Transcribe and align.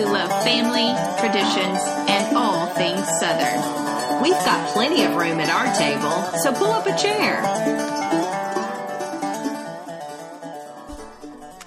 Who 0.00 0.06
love 0.06 0.30
family, 0.44 0.94
traditions, 1.20 1.78
and 2.08 2.34
all 2.34 2.66
things 2.68 3.06
Southern. 3.18 4.22
We've 4.22 4.32
got 4.32 4.66
plenty 4.72 5.04
of 5.04 5.14
room 5.14 5.38
at 5.40 5.50
our 5.50 5.74
table, 5.74 6.22
so 6.38 6.54
pull 6.54 6.72
up 6.72 6.86
a 6.86 6.96
chair. 6.96 7.42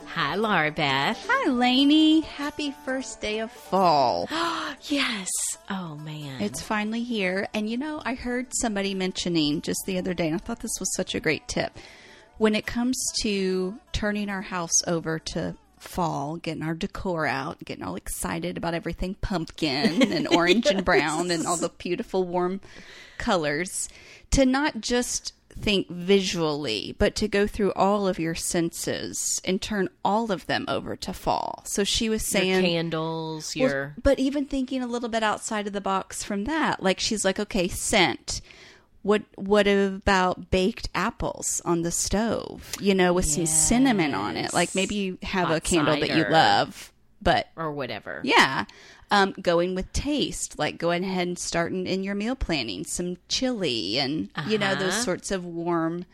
Hi, 0.08 0.36
Laura 0.36 0.72
Beth. 0.72 1.24
Hi, 1.30 1.50
Lainey. 1.52 2.22
Happy 2.22 2.74
first 2.86 3.22
day 3.22 3.40
of 3.40 3.52
fall. 3.52 4.28
Yes. 4.88 5.30
Oh, 5.70 5.96
man. 5.96 6.42
It's 6.42 6.62
finally 6.62 7.04
here. 7.04 7.48
And 7.54 7.70
you 7.70 7.78
know, 7.78 8.02
I 8.04 8.16
heard 8.16 8.48
somebody 8.60 8.94
mentioning 8.94 9.62
just 9.62 9.80
the 9.86 9.98
other 9.98 10.14
day, 10.14 10.26
and 10.28 10.36
I 10.36 10.40
thought 10.40 10.60
this 10.60 10.78
was 10.78 10.94
such 10.94 11.16
a 11.16 11.22
great 11.22 11.48
tip. 11.48 11.78
When 12.38 12.54
it 12.54 12.66
comes 12.66 13.02
to 13.22 13.80
turning 13.94 14.28
our 14.28 14.42
house 14.42 14.84
over 14.86 15.20
to 15.20 15.56
fall, 15.84 16.38
getting 16.38 16.64
our 16.64 16.74
decor 16.74 17.26
out, 17.26 17.64
getting 17.64 17.84
all 17.84 17.96
excited 17.96 18.58
about 18.58 18.74
everything 18.74 19.16
pumpkin 19.16 20.12
and 20.12 20.28
orange 20.28 20.66
and 20.66 20.86
brown 20.86 21.32
and 21.32 21.46
all 21.46 21.58
the 21.58 21.70
beautiful 21.70 22.24
warm 22.24 22.62
colors, 23.18 23.90
to 24.32 24.46
not 24.46 24.82
just 24.82 25.34
think 25.54 25.90
visually, 25.90 26.96
but 26.98 27.16
to 27.16 27.28
go 27.28 27.48
through 27.48 27.72
all 27.74 28.08
of 28.08 28.20
your 28.20 28.36
senses 28.36 29.42
and 29.46 29.62
turn 29.62 29.90
all 30.04 30.32
of 30.32 30.46
them 30.48 30.66
over 30.68 30.96
to 30.96 31.14
fall. 31.14 31.62
So 31.66 31.84
she 31.84 32.10
was 32.10 32.34
your 32.34 32.42
saying 32.42 32.66
candles, 32.66 33.56
well, 33.56 33.70
your. 33.70 33.96
but 34.02 34.20
even 34.20 34.46
thinking 34.46 34.82
a 34.82 34.88
little 34.88 35.10
bit 35.10 35.24
outside 35.24 35.68
of 35.68 35.74
the 35.74 35.82
box 35.82 36.24
from 36.24 36.46
that, 36.46 36.82
like 36.82 37.00
she's 37.00 37.24
like, 37.24 37.40
okay, 37.40 37.68
scent. 37.68 38.42
What 39.04 39.22
what 39.36 39.68
about 39.68 40.50
baked 40.50 40.90
apples 40.96 41.62
on 41.66 41.82
the 41.84 41.92
stove? 41.92 42.72
You 42.80 42.96
know, 42.96 43.14
with 43.14 43.26
some 43.26 43.46
cinnamon 43.46 44.14
on 44.16 44.36
it. 44.38 44.54
Like 44.54 44.74
maybe 44.76 44.96
you 44.96 45.18
have 45.24 45.50
a 45.50 45.54
Hot 45.54 45.64
candle 45.64 46.00
that 46.00 46.10
you 46.16 46.26
love, 46.30 46.92
but 47.22 47.50
or 47.56 47.72
whatever. 47.72 48.22
yeah. 48.24 48.66
Um, 49.12 49.36
going 49.40 49.76
with 49.76 49.94
taste, 49.94 50.58
like 50.58 50.80
going 50.80 51.04
ahead 51.04 51.28
and 51.28 51.38
starting 51.38 51.86
in 51.86 52.04
your 52.04 52.16
meal 52.16 52.36
planning, 52.36 52.84
some 52.86 53.18
chili 53.30 54.00
and 54.00 54.30
you 54.48 54.58
know 54.58 54.74
those 54.74 54.94
Uh-huh. 54.94 55.04
sorts 55.04 55.30
of 55.30 55.46
warm 55.46 56.06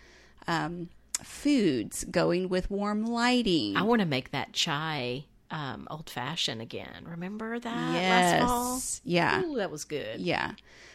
um, 0.48 0.90
foods. 1.24 2.04
Going 2.06 2.50
with 2.50 2.70
warm 2.70 3.06
lighting. 3.06 3.78
I 3.78 3.84
want 3.84 4.02
to 4.02 4.06
make 4.08 4.32
that 4.32 4.52
chai 4.54 5.26
um, 5.52 5.88
old 5.90 6.10
fashioned 6.10 6.62
again. 6.62 7.06
Remember 7.06 7.58
that 7.60 7.94
yes, 7.94 8.42
last 8.42 8.50
fall? 8.50 8.82
yeah. 9.06 9.44
Ooh, 9.46 9.56
that 9.58 9.72
was 9.72 9.86
good. 9.86 10.20
Yeah. 10.20 10.52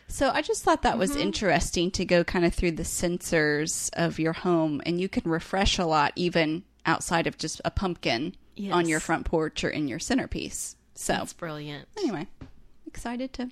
So 0.08 0.30
I 0.30 0.42
just 0.42 0.62
thought 0.62 0.82
that 0.82 0.98
was 0.98 1.10
Mm-hmm. 1.12 1.20
interesting 1.20 1.90
to 1.92 2.04
go 2.04 2.22
kind 2.24 2.44
of 2.44 2.54
through 2.54 2.72
the 2.72 2.82
sensors 2.84 3.90
of 3.94 4.18
your 4.18 4.32
home 4.32 4.80
and 4.86 5.00
you 5.00 5.08
can 5.08 5.28
refresh 5.30 5.78
a 5.78 5.86
lot 5.86 6.12
even 6.16 6.62
outside 6.86 7.26
of 7.26 7.38
just 7.38 7.60
a 7.64 7.70
pumpkin 7.70 8.34
on 8.70 8.86
your 8.88 9.00
front 9.00 9.24
porch 9.26 9.64
or 9.64 9.70
in 9.70 9.88
your 9.88 9.98
centerpiece. 9.98 10.76
So 10.94 11.14
That's 11.14 11.32
brilliant. 11.32 11.88
anyway, 11.98 12.26
excited 12.86 13.32
to 13.34 13.50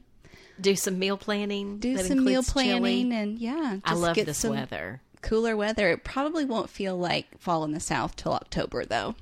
Do 0.61 0.77
some 0.77 0.99
meal 0.99 1.17
planning. 1.17 1.79
do 1.79 1.97
some 1.99 2.25
meal 2.25 2.43
chili. 2.43 2.79
planning 2.81 3.13
and 3.13 3.39
yeah, 3.39 3.79
just 3.85 3.87
I 3.87 3.95
love 3.95 4.15
get 4.15 4.27
this 4.27 4.45
weather. 4.45 5.01
cooler 5.23 5.57
weather. 5.57 5.89
It 5.91 6.05
probably 6.05 6.45
won't 6.45 6.71
feel 6.71 6.97
like 6.97 7.27
fall 7.41 7.65
in 7.65 7.73
the 7.73 7.81
south 7.81 8.15
till 8.15 8.33
October 8.33 8.85
though. 8.85 9.17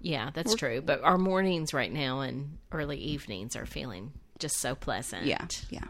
Yeah, 0.00 0.30
that's 0.34 0.56
true. 0.56 0.80
But 0.80 1.04
our 1.04 1.18
mornings 1.18 1.72
right 1.72 1.92
now 1.92 2.20
and 2.22 2.58
early 2.72 2.98
evenings 2.98 3.54
are 3.54 3.66
feeling 3.66 4.10
just 4.40 4.56
so 4.58 4.74
pleasant. 4.74 5.26
Yeah. 5.26 5.46
Yeah. 5.70 5.84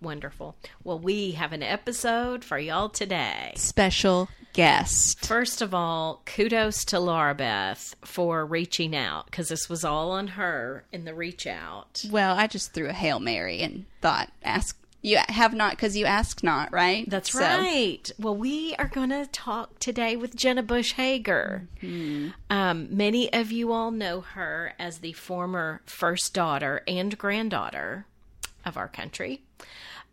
Wonderful. 0.00 0.56
Well, 0.82 0.98
we 0.98 1.32
have 1.32 1.52
an 1.52 1.62
episode 1.62 2.44
for 2.44 2.58
y'all 2.58 2.88
today. 2.88 3.52
Special 3.56 4.28
guest. 4.52 5.24
First 5.26 5.60
of 5.62 5.74
all, 5.74 6.22
kudos 6.26 6.84
to 6.86 6.98
Laura 6.98 7.34
Beth 7.34 7.94
for 8.02 8.44
reaching 8.46 8.96
out 8.96 9.26
because 9.26 9.48
this 9.48 9.68
was 9.68 9.84
all 9.84 10.10
on 10.12 10.28
her 10.28 10.84
in 10.90 11.04
the 11.04 11.14
reach 11.14 11.46
out. 11.46 12.04
Well, 12.10 12.34
I 12.36 12.46
just 12.46 12.72
threw 12.72 12.88
a 12.88 12.92
Hail 12.94 13.20
Mary 13.20 13.60
and 13.60 13.84
thought 14.00 14.30
ask 14.42 14.76
you 15.02 15.18
have 15.30 15.54
not 15.54 15.72
because 15.72 15.96
you 15.96 16.04
ask 16.04 16.42
not, 16.42 16.70
right? 16.72 17.08
That's 17.08 17.32
So- 17.32 17.40
right. 17.40 18.10
Well, 18.18 18.36
we 18.36 18.74
are 18.78 18.88
going 18.88 19.08
to 19.10 19.26
talk 19.26 19.78
today 19.78 20.14
with 20.16 20.34
Jenna 20.36 20.62
Bush 20.62 20.92
Hager. 20.92 21.68
Um, 22.50 22.88
many 22.90 23.32
of 23.32 23.50
you 23.52 23.72
all 23.72 23.90
know 23.90 24.20
her 24.20 24.74
as 24.78 24.98
the 24.98 25.12
former 25.12 25.80
first 25.86 26.34
daughter 26.34 26.82
and 26.86 27.16
granddaughter 27.16 28.04
of 28.64 28.76
our 28.76 28.88
country. 28.88 29.40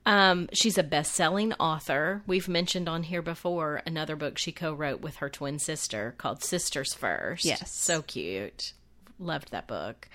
Um, 0.08 0.48
she's 0.54 0.78
a 0.78 0.84
best 0.84 1.12
selling 1.12 1.52
author. 1.56 2.24
We've 2.26 2.48
mentioned 2.48 2.88
on 2.88 3.04
here 3.04 3.22
before 3.22 3.82
another 3.86 4.16
book 4.16 4.38
she 4.38 4.54
co 4.54 4.74
wrote 4.74 5.02
with 5.02 5.18
her 5.18 5.30
twin 5.30 5.60
sister 5.60 6.16
called 6.18 6.42
Sisters 6.42 6.94
First. 6.94 7.44
Yes. 7.44 7.76
So 7.76 8.02
cute. 8.04 8.72
Loved 9.20 9.52
that 9.52 9.68
book. 9.68 10.08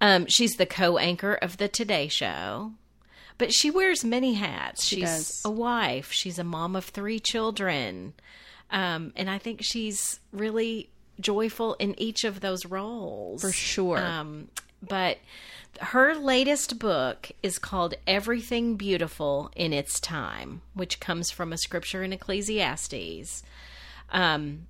Um, 0.00 0.24
she's 0.26 0.52
the 0.52 0.64
co 0.64 0.96
anchor 0.96 1.34
of 1.34 1.58
The 1.58 1.68
Today 1.68 2.08
Show. 2.08 2.72
But 3.36 3.52
she 3.52 3.70
wears 3.70 4.04
many 4.04 4.34
hats. 4.34 4.86
she's 4.86 5.02
does. 5.02 5.42
a 5.44 5.50
wife. 5.50 6.10
She's 6.12 6.38
a 6.38 6.44
mom 6.44 6.74
of 6.74 6.86
three 6.86 7.20
children. 7.20 8.14
Um, 8.70 9.12
and 9.16 9.28
I 9.28 9.36
think 9.36 9.60
she's 9.62 10.18
really 10.32 10.88
joyful 11.20 11.74
in 11.74 11.98
each 12.00 12.24
of 12.24 12.40
those 12.40 12.64
roles. 12.64 13.42
For 13.42 13.52
sure. 13.52 13.98
Um, 13.98 14.48
but 14.82 15.18
her 15.80 16.14
latest 16.14 16.78
book 16.78 17.30
is 17.42 17.58
called 17.58 17.94
Everything 18.06 18.76
Beautiful 18.76 19.50
in 19.56 19.72
Its 19.72 20.00
Time, 20.00 20.62
which 20.74 21.00
comes 21.00 21.30
from 21.30 21.52
a 21.52 21.58
scripture 21.58 22.02
in 22.02 22.12
Ecclesiastes. 22.12 23.42
Um, 24.10 24.66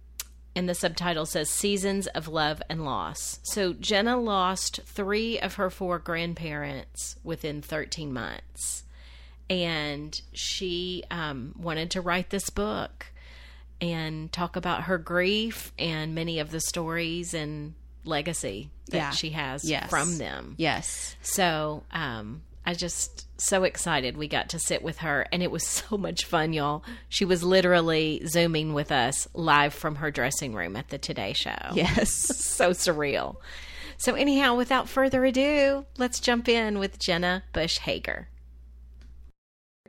and 0.54 0.68
the 0.68 0.74
subtitle 0.74 1.26
says 1.26 1.48
Seasons 1.48 2.06
of 2.08 2.28
Love 2.28 2.62
and 2.68 2.84
Loss. 2.84 3.40
So 3.42 3.72
Jenna 3.72 4.16
lost 4.16 4.80
three 4.84 5.38
of 5.38 5.54
her 5.54 5.70
four 5.70 5.98
grandparents 5.98 7.16
within 7.22 7.62
13 7.62 8.12
months. 8.12 8.84
And 9.48 10.20
she 10.32 11.04
um, 11.10 11.54
wanted 11.58 11.90
to 11.92 12.00
write 12.00 12.30
this 12.30 12.50
book 12.50 13.06
and 13.80 14.30
talk 14.32 14.56
about 14.56 14.82
her 14.84 14.98
grief 14.98 15.72
and 15.78 16.14
many 16.14 16.38
of 16.38 16.50
the 16.50 16.60
stories 16.60 17.32
and 17.32 17.74
legacy 18.04 18.70
that 18.90 18.96
Yeah. 18.96 19.10
she 19.10 19.30
has 19.30 19.64
Yes. 19.64 19.88
from 19.90 20.18
them. 20.18 20.54
Yes. 20.58 21.16
So 21.22 21.84
um, 21.92 22.42
I 22.64 22.74
just 22.74 23.26
so 23.40 23.64
excited 23.64 24.16
we 24.16 24.28
got 24.28 24.50
to 24.50 24.58
sit 24.58 24.82
with 24.82 24.98
her, 24.98 25.26
and 25.32 25.42
it 25.42 25.50
was 25.50 25.66
so 25.66 25.96
much 25.96 26.24
fun, 26.24 26.52
y'all. 26.52 26.84
She 27.08 27.24
was 27.24 27.42
literally 27.42 28.22
zooming 28.26 28.74
with 28.74 28.92
us 28.92 29.26
live 29.34 29.72
from 29.74 29.96
her 29.96 30.10
dressing 30.10 30.54
room 30.54 30.76
at 30.76 30.88
the 30.88 30.98
Today 30.98 31.32
Show. 31.32 31.56
Yes. 31.74 32.10
so 32.36 32.70
surreal. 32.70 33.36
So 33.96 34.14
anyhow, 34.14 34.54
without 34.56 34.88
further 34.88 35.24
ado, 35.26 35.84
let's 35.98 36.20
jump 36.20 36.48
in 36.48 36.78
with 36.78 36.98
Jenna 36.98 37.42
Bush 37.52 37.78
Hager. 37.78 38.28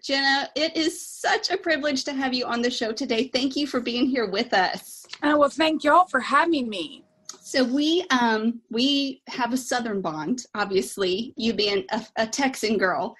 Jenna, 0.03 0.49
it 0.55 0.75
is 0.75 1.05
such 1.07 1.51
a 1.51 1.57
privilege 1.57 2.03
to 2.05 2.13
have 2.13 2.33
you 2.33 2.45
on 2.45 2.61
the 2.63 2.71
show 2.71 2.91
today. 2.91 3.27
Thank 3.27 3.55
you 3.55 3.67
for 3.67 3.79
being 3.79 4.07
here 4.07 4.27
with 4.29 4.51
us. 4.53 5.05
Oh, 5.21 5.37
well, 5.37 5.49
thank 5.49 5.83
y'all 5.83 6.07
for 6.07 6.19
having 6.19 6.67
me. 6.69 7.03
So 7.43 7.63
we 7.63 8.05
um 8.11 8.61
we 8.69 9.23
have 9.27 9.51
a 9.51 9.57
southern 9.57 9.99
bond, 9.99 10.45
obviously, 10.53 11.33
you 11.35 11.53
being 11.53 11.85
a, 11.91 12.05
a 12.17 12.27
Texan 12.27 12.77
girl. 12.77 13.15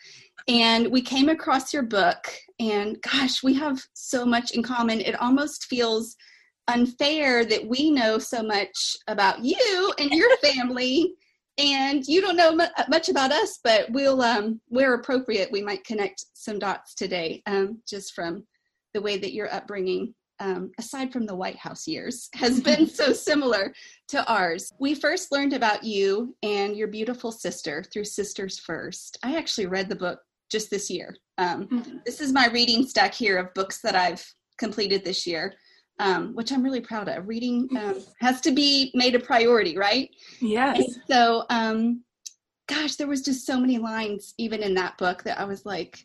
and 0.48 0.92
we 0.92 1.02
came 1.02 1.28
across 1.28 1.74
your 1.74 1.84
book, 1.84 2.32
and 2.60 3.02
gosh, 3.02 3.42
we 3.42 3.56
have 3.56 3.82
so 3.94 4.24
much 4.24 4.52
in 4.52 4.62
common. 4.62 5.02
It 5.02 5.20
almost 5.20 5.66
feels 5.66 6.16
unfair 6.68 7.46
that 7.46 7.66
we 7.66 7.90
know 7.90 8.20
so 8.20 8.44
much 8.44 8.96
about 9.08 9.44
you 9.44 9.94
and 9.98 10.12
your 10.12 10.38
family 10.44 11.16
and 11.58 12.08
you 12.08 12.22
don't 12.22 12.38
know 12.38 12.56
much 12.88 13.10
about 13.10 13.32
us 13.32 13.60
but 13.64 13.92
we'll 13.92 14.22
um, 14.22 14.62
where 14.68 14.94
appropriate 14.94 15.52
we 15.52 15.62
might 15.62 15.84
connect 15.84 16.24
some 16.34 16.60
dots 16.60 16.94
today 16.94 17.42
um, 17.48 17.82
just 17.88 18.14
from 18.14 18.46
the 18.94 19.02
way 19.02 19.18
that 19.18 19.34
your 19.34 19.52
upbringing 19.54 20.14
um, 20.42 20.72
aside 20.78 21.14
from 21.14 21.26
the 21.26 21.36
white 21.36 21.56
house 21.56 21.88
years 21.88 22.30
has 22.36 22.60
been 22.60 22.88
so 22.88 23.14
similar 23.14 23.74
to 24.10 24.26
ours 24.30 24.74
we 24.80 24.94
first 24.94 25.32
learned 25.32 25.54
about 25.54 25.84
you 25.84 26.36
and 26.44 26.76
your 26.76 26.88
beautiful 26.88 27.32
sister 27.32 27.84
through 27.94 28.04
sisters 28.04 28.60
first 28.60 29.18
i 29.24 29.38
actually 29.38 29.68
read 29.68 29.88
the 29.88 29.96
book 29.96 30.20
just 30.52 30.70
this 30.70 30.90
year 30.90 31.16
um, 31.38 31.68
mm-hmm. 31.68 31.98
this 32.06 32.20
is 32.20 32.34
my 32.34 32.48
reading 32.48 32.86
stack 32.86 33.14
here 33.14 33.38
of 33.38 33.54
books 33.54 33.80
that 33.82 33.96
i've 33.96 34.26
completed 34.58 35.06
this 35.06 35.26
year 35.26 35.54
um, 36.00 36.34
which 36.34 36.52
I'm 36.52 36.64
really 36.64 36.82
proud 36.82 37.08
of. 37.10 37.28
Reading 37.28 37.70
um, 37.78 38.04
has 38.22 38.42
to 38.42 38.52
be 38.52 38.92
made 38.96 39.14
a 39.14 39.20
priority, 39.20 39.78
right? 39.78 40.10
Yes. 40.40 40.78
And 40.78 40.96
so, 41.08 41.46
um, 41.52 42.04
gosh, 42.68 42.96
there 42.96 43.08
was 43.08 43.22
just 43.22 43.46
so 43.46 43.60
many 43.60 43.78
lines 43.78 44.34
even 44.40 44.64
in 44.64 44.74
that 44.76 44.98
book 44.98 45.22
that 45.24 45.40
I 45.40 45.46
was 45.46 45.64
like, 45.64 46.04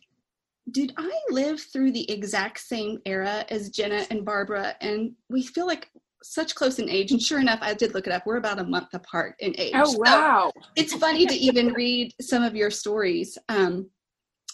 did 0.71 0.93
I 0.97 1.11
live 1.29 1.61
through 1.61 1.91
the 1.91 2.09
exact 2.11 2.59
same 2.59 2.99
era 3.05 3.45
as 3.49 3.69
Jenna 3.69 4.05
and 4.09 4.25
Barbara? 4.25 4.75
And 4.81 5.13
we 5.29 5.43
feel 5.43 5.65
like 5.65 5.89
such 6.23 6.55
close 6.55 6.79
in 6.79 6.89
age. 6.89 7.11
And 7.11 7.21
sure 7.21 7.39
enough, 7.39 7.59
I 7.61 7.73
did 7.73 7.93
look 7.93 8.07
it 8.07 8.13
up. 8.13 8.25
We're 8.25 8.37
about 8.37 8.59
a 8.59 8.63
month 8.63 8.93
apart 8.93 9.35
in 9.39 9.55
age. 9.57 9.73
Oh, 9.75 9.97
wow. 9.97 10.51
So 10.53 10.61
it's 10.75 10.93
funny 10.93 11.25
to 11.25 11.33
even 11.33 11.73
read 11.73 12.13
some 12.19 12.43
of 12.43 12.55
your 12.55 12.69
stories. 12.69 13.37
Um, 13.47 13.89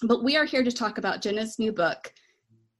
but 0.04 0.24
we 0.24 0.38
are 0.38 0.46
here 0.46 0.64
to 0.64 0.72
talk 0.72 0.98
about 0.98 1.22
Jenna's 1.22 1.58
new 1.58 1.72
book, 1.72 2.14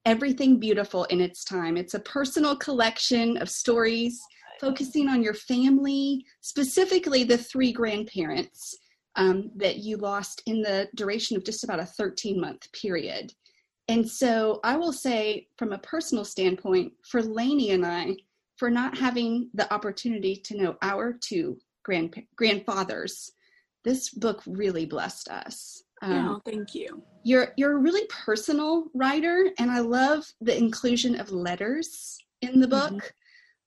everything 0.04 0.60
beautiful 0.60 1.04
in 1.04 1.20
its 1.20 1.44
time. 1.44 1.76
It's 1.76 1.94
a 1.94 2.00
personal 2.00 2.56
collection 2.56 3.36
of 3.38 3.48
stories 3.50 4.20
focusing 4.60 5.08
on 5.08 5.22
your 5.22 5.34
family, 5.34 6.24
specifically 6.40 7.24
the 7.24 7.38
three 7.38 7.72
grandparents 7.72 8.76
um, 9.16 9.50
that 9.56 9.78
you 9.78 9.96
lost 9.96 10.42
in 10.46 10.62
the 10.62 10.88
duration 10.94 11.36
of 11.36 11.44
just 11.44 11.64
about 11.64 11.80
a 11.80 11.86
13 11.86 12.40
month 12.40 12.70
period. 12.72 13.32
And 13.88 14.08
so 14.08 14.60
I 14.64 14.76
will 14.76 14.92
say, 14.92 15.48
from 15.58 15.72
a 15.72 15.78
personal 15.78 16.24
standpoint, 16.24 16.92
for 17.02 17.22
Lainey 17.22 17.70
and 17.70 17.84
I, 17.84 18.16
for 18.56 18.70
not 18.70 18.96
having 18.96 19.50
the 19.54 19.72
opportunity 19.72 20.36
to 20.36 20.56
know 20.56 20.76
our 20.80 21.12
two 21.12 21.58
grand, 21.82 22.22
grandfathers, 22.36 23.30
this 23.84 24.10
book 24.10 24.42
really 24.46 24.86
blessed 24.86 25.28
us. 25.28 25.82
Um, 26.02 26.12
yeah, 26.12 26.36
thank 26.52 26.74
you. 26.74 27.02
You're 27.22 27.52
you're 27.56 27.76
a 27.76 27.80
really 27.80 28.06
personal 28.08 28.86
writer, 28.94 29.50
and 29.58 29.70
I 29.70 29.80
love 29.80 30.24
the 30.40 30.56
inclusion 30.56 31.18
of 31.20 31.30
letters 31.30 32.18
in 32.42 32.60
the 32.60 32.66
mm-hmm. 32.66 32.96
book. 32.96 33.14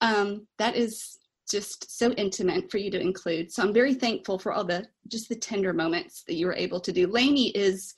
Mm-hmm. 0.02 0.16
Um, 0.16 0.48
that 0.58 0.76
is 0.76 1.17
just 1.50 1.98
so 1.98 2.12
intimate 2.14 2.70
for 2.70 2.78
you 2.78 2.92
to 2.92 3.00
include. 3.00 3.52
So 3.52 3.64
I'm 3.64 3.74
very 3.74 3.94
thankful 3.94 4.38
for 4.38 4.52
all 4.52 4.64
the 4.64 4.86
just 5.08 5.30
the 5.30 5.36
tender 5.36 5.74
moments 5.74 6.24
that 6.28 6.36
you 6.36 6.46
were 6.46 6.56
able 6.56 6.80
to 6.82 6.92
do. 6.92 7.08
Lainey 7.08 7.50
is 7.50 7.96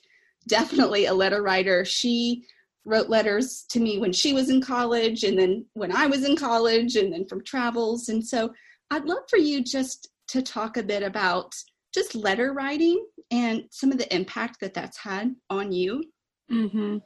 definitely 0.48 1.06
a 1.06 1.14
letter 1.14 1.42
writer. 1.42 1.84
She 1.84 2.44
wrote 2.84 3.08
letters 3.08 3.64
to 3.70 3.80
me 3.80 3.98
when 3.98 4.12
she 4.12 4.32
was 4.32 4.50
in 4.50 4.60
college, 4.60 5.24
and 5.24 5.38
then 5.38 5.66
when 5.74 5.94
I 5.94 6.06
was 6.06 6.24
in 6.24 6.36
college, 6.36 6.96
and 6.96 7.12
then 7.12 7.26
from 7.26 7.44
travels. 7.44 8.08
And 8.08 8.24
so 8.26 8.52
I'd 8.90 9.04
love 9.04 9.22
for 9.28 9.38
you 9.38 9.62
just 9.62 10.08
to 10.28 10.42
talk 10.42 10.76
a 10.76 10.82
bit 10.82 11.02
about 11.02 11.54
just 11.92 12.14
letter 12.14 12.52
writing 12.52 13.04
and 13.30 13.64
some 13.70 13.92
of 13.92 13.98
the 13.98 14.12
impact 14.14 14.60
that 14.60 14.74
that's 14.74 14.98
had 14.98 15.34
on 15.48 15.72
you? 15.72 16.04
Mm-hmm. 16.50 16.98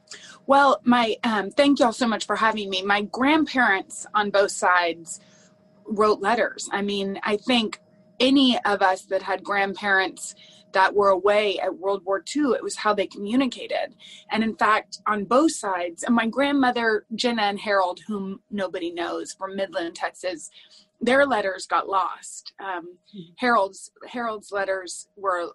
Well, 0.47 0.81
my 0.83 1.17
um, 1.23 1.51
thank 1.51 1.79
y'all 1.79 1.93
so 1.93 2.07
much 2.07 2.25
for 2.25 2.35
having 2.35 2.69
me. 2.69 2.81
My 2.81 3.01
grandparents 3.01 4.07
on 4.15 4.31
both 4.31 4.51
sides 4.51 5.19
wrote 5.87 6.21
letters. 6.21 6.69
I 6.71 6.81
mean, 6.81 7.19
I 7.23 7.37
think 7.37 7.79
any 8.19 8.57
of 8.65 8.81
us 8.81 9.05
that 9.05 9.21
had 9.21 9.43
grandparents 9.43 10.35
that 10.75 10.93
were 10.93 11.09
away 11.09 11.57
at 11.59 11.77
World 11.77 12.03
War 12.05 12.21
II, 12.35 12.51
it 12.51 12.63
was 12.63 12.75
how 12.75 12.93
they 12.93 13.07
communicated. 13.07 13.95
And 14.29 14.43
in 14.43 14.55
fact, 14.57 14.99
on 15.07 15.23
both 15.23 15.53
sides, 15.53 16.03
and 16.03 16.13
my 16.13 16.27
grandmother, 16.27 17.05
Jenna 17.15 17.43
and 17.43 17.59
Harold, 17.59 18.01
whom 18.07 18.41
nobody 18.51 18.91
knows 18.91 19.33
from 19.33 19.55
Midland, 19.55 19.95
Texas, 19.95 20.49
their 20.99 21.25
letters 21.25 21.65
got 21.65 21.87
lost. 21.87 22.53
Um, 22.59 22.97
mm-hmm. 23.15 23.31
Harold's 23.37 23.91
Harold's 24.07 24.51
letters 24.51 25.07
were 25.15 25.51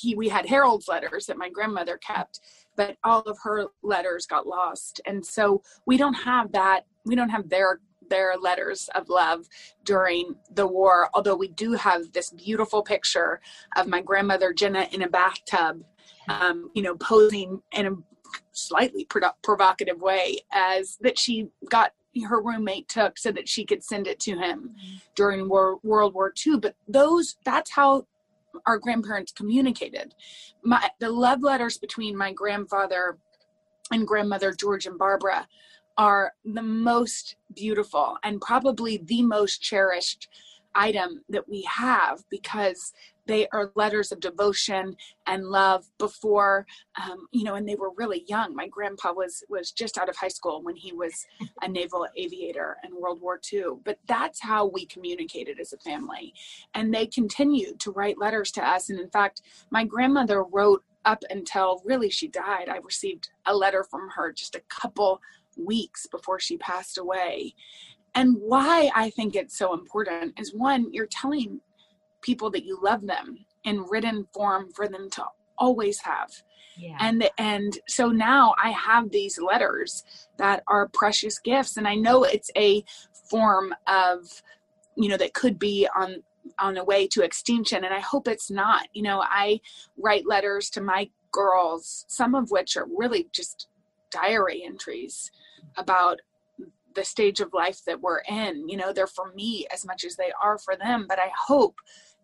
he 0.00 0.14
we 0.14 0.28
had 0.28 0.46
Harold's 0.46 0.88
letters 0.88 1.26
that 1.26 1.36
my 1.36 1.50
grandmother 1.50 1.98
kept, 1.98 2.40
but 2.76 2.96
all 3.04 3.20
of 3.22 3.38
her 3.42 3.66
letters 3.82 4.26
got 4.26 4.46
lost, 4.46 5.00
and 5.06 5.24
so 5.24 5.62
we 5.86 5.96
don't 5.96 6.14
have 6.14 6.52
that. 6.52 6.86
We 7.04 7.14
don't 7.14 7.30
have 7.30 7.50
their 7.50 7.80
their 8.08 8.34
letters 8.36 8.88
of 8.94 9.08
love 9.08 9.46
during 9.84 10.36
the 10.52 10.66
war. 10.66 11.08
Although 11.14 11.36
we 11.36 11.48
do 11.48 11.72
have 11.72 12.12
this 12.12 12.30
beautiful 12.30 12.82
picture 12.82 13.40
of 13.76 13.86
my 13.86 14.00
grandmother 14.00 14.52
Jenna 14.52 14.88
in 14.92 15.02
a 15.02 15.08
bathtub, 15.08 15.84
um, 16.28 16.70
you 16.74 16.82
know, 16.82 16.96
posing 16.96 17.60
in 17.72 17.86
a 17.86 17.92
slightly 18.52 19.06
provocative 19.42 20.00
way 20.00 20.38
as 20.52 20.96
that 21.00 21.18
she 21.18 21.48
got 21.70 21.92
her 22.22 22.40
roommate 22.40 22.88
took 22.88 23.18
so 23.18 23.32
that 23.32 23.48
she 23.48 23.64
could 23.64 23.82
send 23.82 24.06
it 24.06 24.20
to 24.20 24.32
him 24.32 24.70
mm-hmm. 24.70 24.96
during 25.14 25.48
World 25.48 25.80
War 25.82 26.32
II. 26.46 26.58
But 26.58 26.76
those, 26.86 27.36
that's 27.44 27.70
how 27.72 28.06
our 28.66 28.78
grandparents 28.78 29.32
communicated. 29.32 30.14
My, 30.62 30.90
the 31.00 31.10
love 31.10 31.42
letters 31.42 31.78
between 31.78 32.16
my 32.16 32.32
grandfather 32.32 33.18
and 33.90 34.06
grandmother 34.06 34.52
George 34.52 34.86
and 34.86 34.98
Barbara 34.98 35.46
are 35.96 36.32
the 36.44 36.62
most 36.62 37.36
beautiful 37.54 38.16
and 38.22 38.40
probably 38.40 38.98
the 38.98 39.22
most 39.22 39.62
cherished 39.62 40.28
item 40.74 41.22
that 41.28 41.48
we 41.48 41.62
have 41.62 42.24
because 42.30 42.92
they 43.26 43.48
are 43.48 43.72
letters 43.74 44.12
of 44.12 44.20
devotion 44.20 44.96
and 45.26 45.46
love 45.46 45.84
before 45.98 46.66
um, 47.02 47.26
you 47.32 47.44
know 47.44 47.54
and 47.54 47.68
they 47.68 47.76
were 47.76 47.92
really 47.96 48.24
young. 48.28 48.54
My 48.54 48.68
grandpa 48.68 49.12
was 49.12 49.42
was 49.48 49.70
just 49.70 49.98
out 49.98 50.08
of 50.08 50.16
high 50.16 50.28
school 50.28 50.62
when 50.62 50.76
he 50.76 50.92
was 50.92 51.26
a 51.62 51.68
naval 51.68 52.06
aviator 52.16 52.76
in 52.84 53.00
world 53.00 53.20
war 53.20 53.40
ii 53.52 53.62
but 53.84 53.98
that's 54.06 54.42
how 54.42 54.66
we 54.66 54.84
communicated 54.86 55.58
as 55.60 55.72
a 55.72 55.78
family. 55.78 56.34
And 56.74 56.92
they 56.92 57.06
continued 57.06 57.80
to 57.80 57.92
write 57.92 58.18
letters 58.18 58.50
to 58.52 58.66
us. 58.66 58.90
And 58.90 59.00
in 59.00 59.08
fact 59.08 59.42
my 59.70 59.84
grandmother 59.84 60.42
wrote 60.42 60.82
up 61.04 61.22
until 61.30 61.82
really 61.84 62.10
she 62.10 62.28
died. 62.28 62.68
I 62.68 62.78
received 62.78 63.28
a 63.46 63.54
letter 63.54 63.84
from 63.84 64.08
her 64.16 64.32
just 64.32 64.54
a 64.54 64.62
couple 64.68 65.20
weeks 65.56 66.06
before 66.06 66.38
she 66.38 66.56
passed 66.56 66.98
away 66.98 67.54
and 68.14 68.36
why 68.38 68.90
I 68.94 69.10
think 69.10 69.34
it's 69.34 69.58
so 69.58 69.74
important 69.74 70.38
is 70.38 70.54
one, 70.54 70.92
you're 70.92 71.06
telling 71.06 71.60
people 72.22 72.50
that 72.50 72.64
you 72.64 72.78
love 72.80 73.06
them 73.06 73.44
in 73.64 73.84
written 73.90 74.26
form 74.32 74.70
for 74.72 74.88
them 74.88 75.10
to 75.10 75.24
always 75.58 76.00
have. 76.00 76.30
Yeah. 76.76 76.96
And 77.00 77.28
and 77.38 77.78
so 77.86 78.08
now 78.08 78.54
I 78.62 78.70
have 78.70 79.10
these 79.10 79.38
letters 79.38 80.04
that 80.38 80.62
are 80.66 80.88
precious 80.88 81.38
gifts 81.38 81.76
and 81.76 81.86
I 81.86 81.94
know 81.94 82.24
it's 82.24 82.50
a 82.56 82.84
form 83.30 83.74
of 83.86 84.42
you 84.96 85.08
know 85.08 85.16
that 85.16 85.34
could 85.34 85.58
be 85.58 85.88
on 85.96 86.16
on 86.58 86.74
the 86.74 86.84
way 86.84 87.06
to 87.08 87.22
extinction 87.22 87.84
and 87.84 87.94
I 87.94 88.00
hope 88.00 88.26
it's 88.26 88.50
not. 88.50 88.88
You 88.92 89.02
know, 89.02 89.22
I 89.22 89.60
write 89.96 90.26
letters 90.26 90.68
to 90.70 90.80
my 90.80 91.10
girls, 91.32 92.04
some 92.08 92.34
of 92.34 92.50
which 92.50 92.76
are 92.76 92.86
really 92.96 93.28
just 93.32 93.68
diary 94.22 94.62
entries 94.64 95.30
about 95.76 96.20
the 96.94 97.04
stage 97.04 97.40
of 97.40 97.52
life 97.52 97.80
that 97.86 98.00
we're 98.00 98.22
in. 98.28 98.68
You 98.68 98.76
know, 98.76 98.92
they're 98.92 99.06
for 99.18 99.32
me 99.34 99.66
as 99.74 99.84
much 99.84 100.04
as 100.04 100.14
they 100.16 100.32
are 100.42 100.58
for 100.58 100.76
them, 100.76 101.06
but 101.08 101.18
I 101.18 101.30
hope 101.48 101.76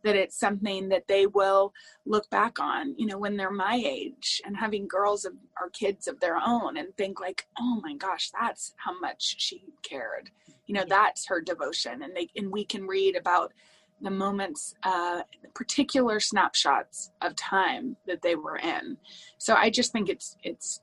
that 0.03 0.17
it's 0.17 0.39
something 0.39 0.89
that 0.89 1.09
they 1.09 1.27
will 1.27 1.73
look 2.07 2.29
back 2.31 2.59
on, 2.59 2.95
you 2.97 3.07
know, 3.07 3.19
when 3.19 3.37
they're 3.37 3.51
my 3.51 3.83
age 3.85 4.41
and 4.47 4.57
having 4.57 4.89
girls 4.89 5.25
of, 5.25 5.35
or 5.61 5.69
kids 5.71 6.09
of 6.09 6.19
their 6.21 6.37
own 6.37 6.79
and 6.79 6.97
think 6.97 7.21
like, 7.21 7.47
oh 7.59 7.81
my 7.83 7.95
gosh, 7.97 8.31
that's 8.41 8.73
how 8.77 8.99
much 8.99 9.37
she 9.39 9.63
cared. 9.83 10.31
You 10.67 10.75
know, 10.77 10.85
that's 10.89 11.27
her 11.27 11.41
devotion. 11.41 12.03
And 12.03 12.17
they, 12.17 12.29
and 12.37 12.51
we 12.51 12.65
can 12.65 12.87
read 12.87 13.15
about 13.17 13.53
the 14.01 14.11
moments, 14.11 14.75
uh, 14.85 15.21
particular 15.55 16.19
snapshots 16.21 17.11
of 17.21 17.37
time 17.37 17.97
that 18.07 18.23
they 18.23 18.37
were 18.37 18.57
in. 18.57 18.97
So 19.37 19.55
I 19.55 19.69
just 19.69 19.93
think 19.93 20.09
it's, 20.09 20.37
it's, 20.43 20.81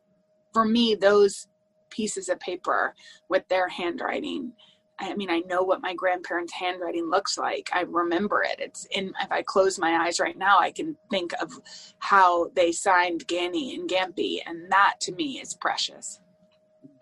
for 0.58 0.66
me, 0.66 0.96
those 0.96 1.48
pieces 1.92 2.30
of 2.30 2.40
paper 2.40 2.96
with 3.30 3.48
their 3.48 3.68
handwriting. 3.68 4.52
I 4.98 5.14
mean, 5.14 5.30
I 5.30 5.42
know 5.42 5.62
what 5.62 5.84
my 5.84 5.94
grandparents' 5.94 6.52
handwriting 6.52 7.12
looks 7.12 7.38
like. 7.38 7.70
I 7.74 7.82
remember 7.82 8.42
it. 8.42 8.56
It's 8.58 8.86
in, 8.86 9.14
if 9.22 9.32
I 9.32 9.44
close 9.44 9.78
my 9.78 10.04
eyes 10.04 10.20
right 10.20 10.36
now, 10.36 10.58
I 10.58 10.72
can 10.72 10.98
think 11.12 11.32
of 11.40 11.52
how 12.00 12.50
they 12.56 12.72
signed 12.72 13.28
Ganny 13.28 13.76
and 13.76 13.88
Gampy, 13.88 14.40
and 14.48 14.72
that 14.72 14.96
to 15.02 15.12
me 15.12 15.40
is 15.40 15.54
precious. 15.54 16.20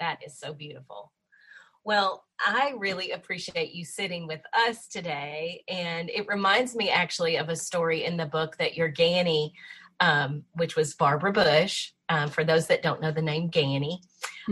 That 0.02 0.20
is 0.26 0.38
so 0.38 0.54
beautiful. 0.54 1.14
Well, 1.86 2.26
I 2.46 2.74
really 2.78 3.12
appreciate 3.12 3.74
you 3.74 3.86
sitting 3.86 4.28
with 4.28 4.42
us 4.68 4.88
today. 4.88 5.64
And 5.70 6.10
it 6.10 6.28
reminds 6.28 6.76
me 6.76 6.90
actually 6.90 7.38
of 7.38 7.48
a 7.48 7.56
story 7.56 8.04
in 8.04 8.18
the 8.18 8.26
book 8.26 8.58
that 8.58 8.76
your 8.76 8.92
Ganny 8.92 9.54
um, 10.00 10.44
which 10.54 10.76
was 10.76 10.94
Barbara 10.94 11.32
Bush. 11.32 11.92
Um, 12.08 12.30
for 12.30 12.44
those 12.44 12.68
that 12.68 12.84
don't 12.84 13.02
know 13.02 13.12
the 13.12 13.22
name 13.22 13.50
Ganny, 13.50 13.98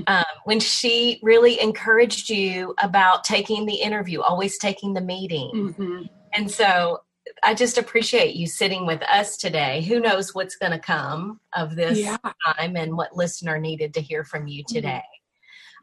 um, 0.07 0.23
when 0.45 0.59
she 0.59 1.19
really 1.21 1.61
encouraged 1.61 2.27
you 2.27 2.73
about 2.81 3.23
taking 3.23 3.67
the 3.67 3.75
interview, 3.75 4.21
always 4.21 4.57
taking 4.57 4.93
the 4.93 5.01
meeting. 5.01 5.51
Mm-hmm. 5.53 6.01
And 6.33 6.49
so 6.49 7.01
I 7.43 7.53
just 7.53 7.77
appreciate 7.77 8.35
you 8.35 8.47
sitting 8.47 8.87
with 8.87 9.01
us 9.03 9.37
today. 9.37 9.81
Who 9.83 9.99
knows 9.99 10.33
what's 10.33 10.55
going 10.55 10.71
to 10.71 10.79
come 10.79 11.39
of 11.55 11.75
this 11.75 11.99
Yeah. 11.99 12.17
time 12.45 12.75
and 12.75 12.97
what 12.97 13.15
listener 13.15 13.59
needed 13.59 13.93
to 13.93 14.01
hear 14.01 14.23
from 14.23 14.47
you 14.47 14.63
today. 14.67 15.03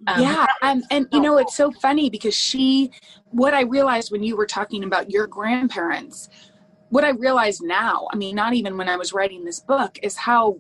Um, 0.06 0.22
yeah 0.22 0.46
um, 0.62 0.82
and 0.90 1.06
you 1.12 1.20
know 1.20 1.36
it's 1.36 1.54
so 1.54 1.70
funny 1.70 2.08
because 2.08 2.34
she 2.34 2.90
what 3.32 3.52
i 3.52 3.60
realized 3.60 4.10
when 4.10 4.22
you 4.22 4.34
were 4.34 4.46
talking 4.46 4.84
about 4.84 5.10
your 5.10 5.26
grandparents 5.26 6.30
what 6.90 7.04
i 7.04 7.10
realize 7.10 7.60
now 7.60 8.06
i 8.12 8.16
mean 8.16 8.36
not 8.36 8.54
even 8.54 8.76
when 8.76 8.88
i 8.88 8.96
was 8.96 9.12
writing 9.12 9.44
this 9.44 9.60
book 9.60 9.98
is 10.02 10.16
how 10.16 10.58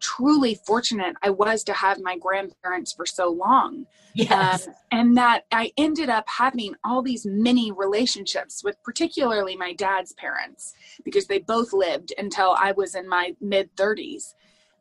truly 0.00 0.54
fortunate 0.54 1.14
i 1.22 1.28
was 1.30 1.62
to 1.64 1.72
have 1.72 1.98
my 2.00 2.16
grandparents 2.16 2.92
for 2.92 3.04
so 3.04 3.28
long 3.28 3.86
Yes. 4.14 4.66
um, 4.66 4.74
and 4.90 5.16
that 5.16 5.44
I 5.52 5.72
ended 5.76 6.08
up 6.08 6.28
having 6.28 6.74
all 6.84 7.02
these 7.02 7.24
mini 7.26 7.70
relationships 7.72 8.64
with 8.64 8.82
particularly 8.82 9.56
my 9.56 9.72
dad's 9.72 10.12
parents 10.14 10.74
because 11.04 11.26
they 11.26 11.38
both 11.38 11.72
lived 11.72 12.12
until 12.18 12.56
I 12.58 12.72
was 12.72 12.94
in 12.94 13.08
my 13.08 13.34
mid 13.40 13.74
30s. 13.76 14.34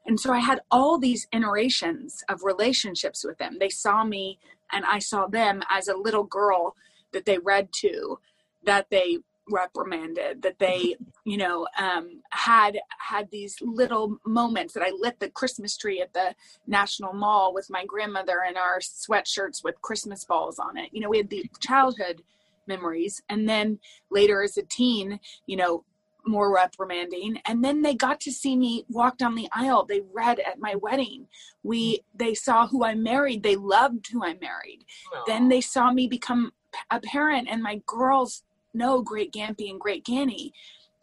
And 0.06 0.20
so 0.20 0.34
I 0.34 0.40
had 0.40 0.62
all 0.72 0.98
these 0.98 1.28
iterations 1.32 2.24
of 2.30 2.44
relationships 2.44 3.24
with 3.24 3.38
them. 3.38 3.58
They 3.60 3.70
saw 3.70 4.04
me 4.04 4.40
and 4.72 4.86
I 4.86 5.00
saw 5.00 5.28
them 5.28 5.62
as 5.70 5.88
a 5.88 5.98
little 5.98 6.24
girl 6.24 6.76
that 7.12 7.26
they 7.26 7.38
read 7.38 7.70
to, 7.74 8.20
that 8.64 8.88
they 8.90 9.20
reprimanded, 9.50 10.42
that 10.42 10.60
they, 10.60 10.96
you 11.26 11.38
know, 11.38 11.68
um, 11.78 12.22
had 12.32 12.80
had 13.00 13.30
these 13.32 13.56
little 13.62 14.18
moments 14.26 14.74
that 14.74 14.84
I 14.84 14.92
lit 14.98 15.20
the 15.20 15.30
Christmas 15.30 15.78
tree 15.78 16.02
at 16.02 16.14
the 16.14 16.36
National 16.68 17.14
Mall 17.14 17.54
with 17.54 17.70
my 17.70 17.86
grandmother 17.86 18.42
in 18.48 18.58
our 18.58 18.80
sweatshirts 18.80 19.64
with 19.64 19.82
Christmas 19.82 20.26
balls 20.26 20.60
on 20.60 20.78
it. 20.78 20.90
You 20.92 21.02
know, 21.02 21.10
we 21.10 21.18
had 21.18 21.30
the 21.30 21.50
childhood 21.60 22.24
memories. 22.70 23.22
And 23.28 23.50
then 23.50 23.80
later 24.10 24.42
as 24.42 24.58
a 24.58 24.64
teen, 24.64 25.20
you 25.46 25.58
know, 25.58 25.84
more 26.26 26.54
reprimanding. 26.54 27.42
And 27.46 27.64
then 27.64 27.82
they 27.82 27.96
got 27.96 28.22
to 28.22 28.32
see 28.32 28.56
me 28.56 28.86
walk 28.90 29.18
down 29.18 29.36
the 29.36 29.50
aisle. 29.52 29.86
They 29.86 30.02
read 30.14 30.40
at 30.40 30.60
my 30.60 30.76
wedding. 30.76 31.28
We 31.64 32.04
they 32.14 32.34
saw 32.36 32.68
who 32.68 32.84
I 32.84 32.94
married. 32.96 33.44
They 33.44 33.56
loved 33.56 34.08
who 34.12 34.24
I 34.24 34.36
married. 34.36 34.86
Then 35.28 35.50
they 35.50 35.62
saw 35.62 35.92
me 35.92 36.08
become 36.08 36.52
a 36.92 37.00
parent 37.00 37.48
and 37.50 37.64
my 37.64 37.82
girls 37.86 38.44
know 38.80 39.04
Great 39.04 39.32
Gampy 39.32 39.70
and 39.70 39.80
Great 39.80 40.04
Ganny. 40.04 40.52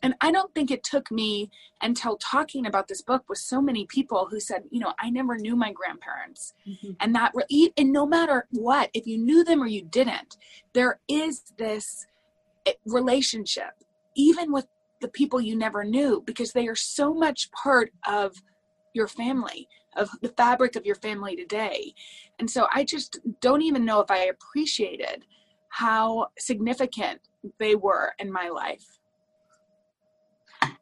And 0.02 0.14
I 0.20 0.30
don't 0.30 0.54
think 0.54 0.70
it 0.70 0.84
took 0.84 1.10
me 1.10 1.50
until 1.80 2.16
talking 2.16 2.66
about 2.66 2.88
this 2.88 3.02
book 3.02 3.24
with 3.28 3.38
so 3.38 3.60
many 3.62 3.86
people 3.86 4.28
who 4.30 4.40
said, 4.40 4.64
you 4.70 4.80
know, 4.80 4.92
I 4.98 5.10
never 5.10 5.36
knew 5.38 5.56
my 5.56 5.72
grandparents. 5.72 6.54
And 7.00 7.14
that, 7.14 7.32
re- 7.34 7.72
and 7.76 7.92
no 7.92 8.06
matter 8.06 8.46
what, 8.50 8.90
if 8.92 9.06
you 9.06 9.18
knew 9.18 9.42
them 9.42 9.62
or 9.62 9.66
you 9.66 9.82
didn't, 9.82 10.36
there 10.74 11.00
is 11.08 11.42
this 11.56 12.06
eh, 12.66 12.72
relationship, 12.84 13.72
even 14.14 14.52
with 14.52 14.66
the 15.00 15.08
people 15.08 15.40
you 15.40 15.56
never 15.56 15.82
knew, 15.84 16.22
because 16.26 16.52
they 16.52 16.66
are 16.68 16.76
so 16.76 17.14
much 17.14 17.50
part 17.52 17.90
of 18.06 18.34
your 18.94 19.08
family, 19.08 19.68
of 19.96 20.10
the 20.22 20.34
fabric 20.36 20.76
of 20.76 20.86
your 20.86 20.94
family 20.96 21.36
today. 21.36 21.92
And 22.38 22.50
so 22.50 22.66
I 22.72 22.84
just 22.84 23.18
don't 23.40 23.62
even 23.62 23.84
know 23.84 24.00
if 24.00 24.10
I 24.10 24.26
appreciated 24.26 25.24
how 25.68 26.28
significant 26.38 27.20
they 27.58 27.74
were 27.74 28.12
in 28.18 28.32
my 28.32 28.48
life. 28.48 28.84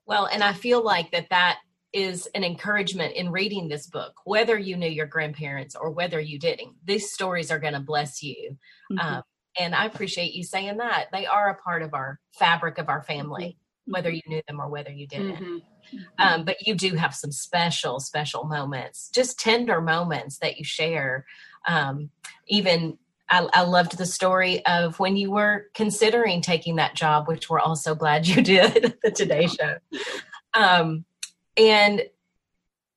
Well, 0.07 0.27
and 0.27 0.43
I 0.43 0.53
feel 0.53 0.83
like 0.83 1.11
that 1.13 1.31
that 1.31 1.59
is 1.93 2.27
an 2.35 2.45
encouragement 2.45 3.15
in 3.15 3.31
reading 3.31 3.69
this 3.69 3.87
book, 3.87 4.15
whether 4.25 4.59
you 4.59 4.77
knew 4.77 4.89
your 4.89 5.07
grandparents 5.07 5.77
or 5.77 5.91
whether 5.91 6.21
you 6.21 6.39
didn't. 6.39 6.75
These 6.85 7.13
stories 7.13 7.51
are 7.51 7.61
going 7.61 7.75
to 7.75 7.81
bless 7.81 8.23
you. 8.23 8.59
Um, 8.99 9.23
and 9.59 9.75
I 9.75 9.87
appreciate 9.87 10.35
you 10.35 10.43
saying 10.43 10.79
that. 10.79 11.07
They 11.13 11.27
are 11.27 11.51
a 11.51 11.63
part 11.63 11.83
of 11.83 11.95
our 11.95 12.19
fabric 12.33 12.79
of 12.79 12.89
our 12.89 13.03
family, 13.03 13.57
whether 13.87 14.11
you 14.11 14.23
knew 14.27 14.43
them 14.49 14.61
or 14.61 14.69
whether 14.69 14.91
you 14.91 15.07
didn't. 15.07 15.37
Mhm. 15.37 15.63
Um, 16.19 16.45
but 16.45 16.67
you 16.67 16.75
do 16.75 16.97
have 16.97 17.15
some 17.15 17.31
special, 17.31 18.01
special 18.01 18.45
moments, 18.45 19.11
just 19.15 19.39
tender 19.39 19.81
moments 19.81 20.39
that 20.39 20.57
you 20.57 20.65
share. 20.65 21.25
Um, 21.67 22.11
even 22.49 22.99
I, 23.31 23.49
I 23.53 23.63
loved 23.63 23.97
the 23.99 24.07
story 24.07 24.65
of 24.67 24.99
when 25.01 25.17
you 25.17 25.31
were 25.31 25.67
considering 25.75 26.41
taking 26.41 26.77
that 26.77 26.95
job, 26.95 27.27
which 27.29 27.49
we're 27.49 27.61
also 27.61 27.95
glad 27.95 28.27
you 28.29 28.43
did, 28.43 28.95
the 29.03 29.11
Today 29.11 29.47
Show. 29.47 29.77
Um, 30.55 31.05
and 31.57 32.03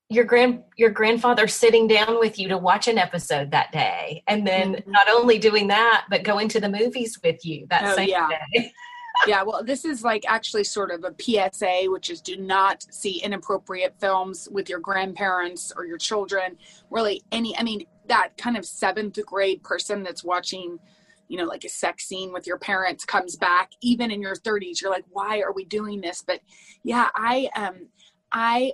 your 0.10 0.24
grand 0.24 0.64
your 0.78 0.90
grandfather 0.90 1.48
sitting 1.48 1.86
down 1.86 2.18
with 2.20 2.40
you 2.40 2.48
to 2.48 2.58
watch 2.58 2.88
an 2.88 2.98
episode 2.98 3.52
that 3.52 3.72
day, 3.74 4.24
and 4.28 4.48
then 4.48 4.76
Mhm. 4.76 4.88
not 4.88 5.10
only 5.10 5.38
doing 5.38 5.68
that, 5.68 6.06
but 6.10 6.24
going 6.24 6.48
to 6.50 6.62
the 6.62 6.70
movies 6.70 7.20
with 7.24 7.46
you 7.46 7.68
that 7.70 7.84
Oh, 7.84 7.96
same 7.96 8.08
yeah. 8.10 8.30
day. 8.54 8.72
yeah, 9.28 9.44
well, 9.44 9.64
this 9.66 9.84
is 9.84 10.04
like 10.04 10.24
actually 10.28 10.64
sort 10.64 10.92
of 10.92 11.04
a 11.04 11.14
PSA, 11.20 11.88
which 11.88 12.10
is 12.10 12.22
do 12.22 12.38
not 12.38 12.86
see 12.90 13.22
inappropriate 13.22 13.96
films 14.00 14.48
with 14.50 14.70
your 14.70 14.80
grandparents 14.80 15.74
or 15.76 15.86
your 15.86 15.98
children. 15.98 16.58
Really, 16.90 17.22
any, 17.34 17.58
I 17.58 17.64
mean, 17.64 17.86
that 18.08 18.38
kind 18.38 18.58
of 18.58 18.66
seventh 18.66 19.20
grade 19.26 19.64
person 19.64 20.04
that's 20.04 20.24
watching, 20.24 20.80
you 21.28 21.38
know, 21.38 21.46
like 21.46 21.64
a 21.64 21.70
sex 21.70 22.06
scene 22.06 22.32
with 22.32 22.48
your 22.48 22.58
parents 22.58 23.06
comes 23.06 23.36
back, 23.36 23.72
even 23.82 24.12
in 24.12 24.22
your 24.22 24.36
30s. 24.36 24.82
You're 24.82 24.92
like, 24.92 25.06
why 25.12 25.42
are 25.42 25.52
we 25.52 25.66
doing 25.66 26.02
this? 26.02 26.24
But 26.26 26.42
yeah, 26.84 27.10
I, 27.16 27.50
um, 27.56 27.88
I 28.32 28.74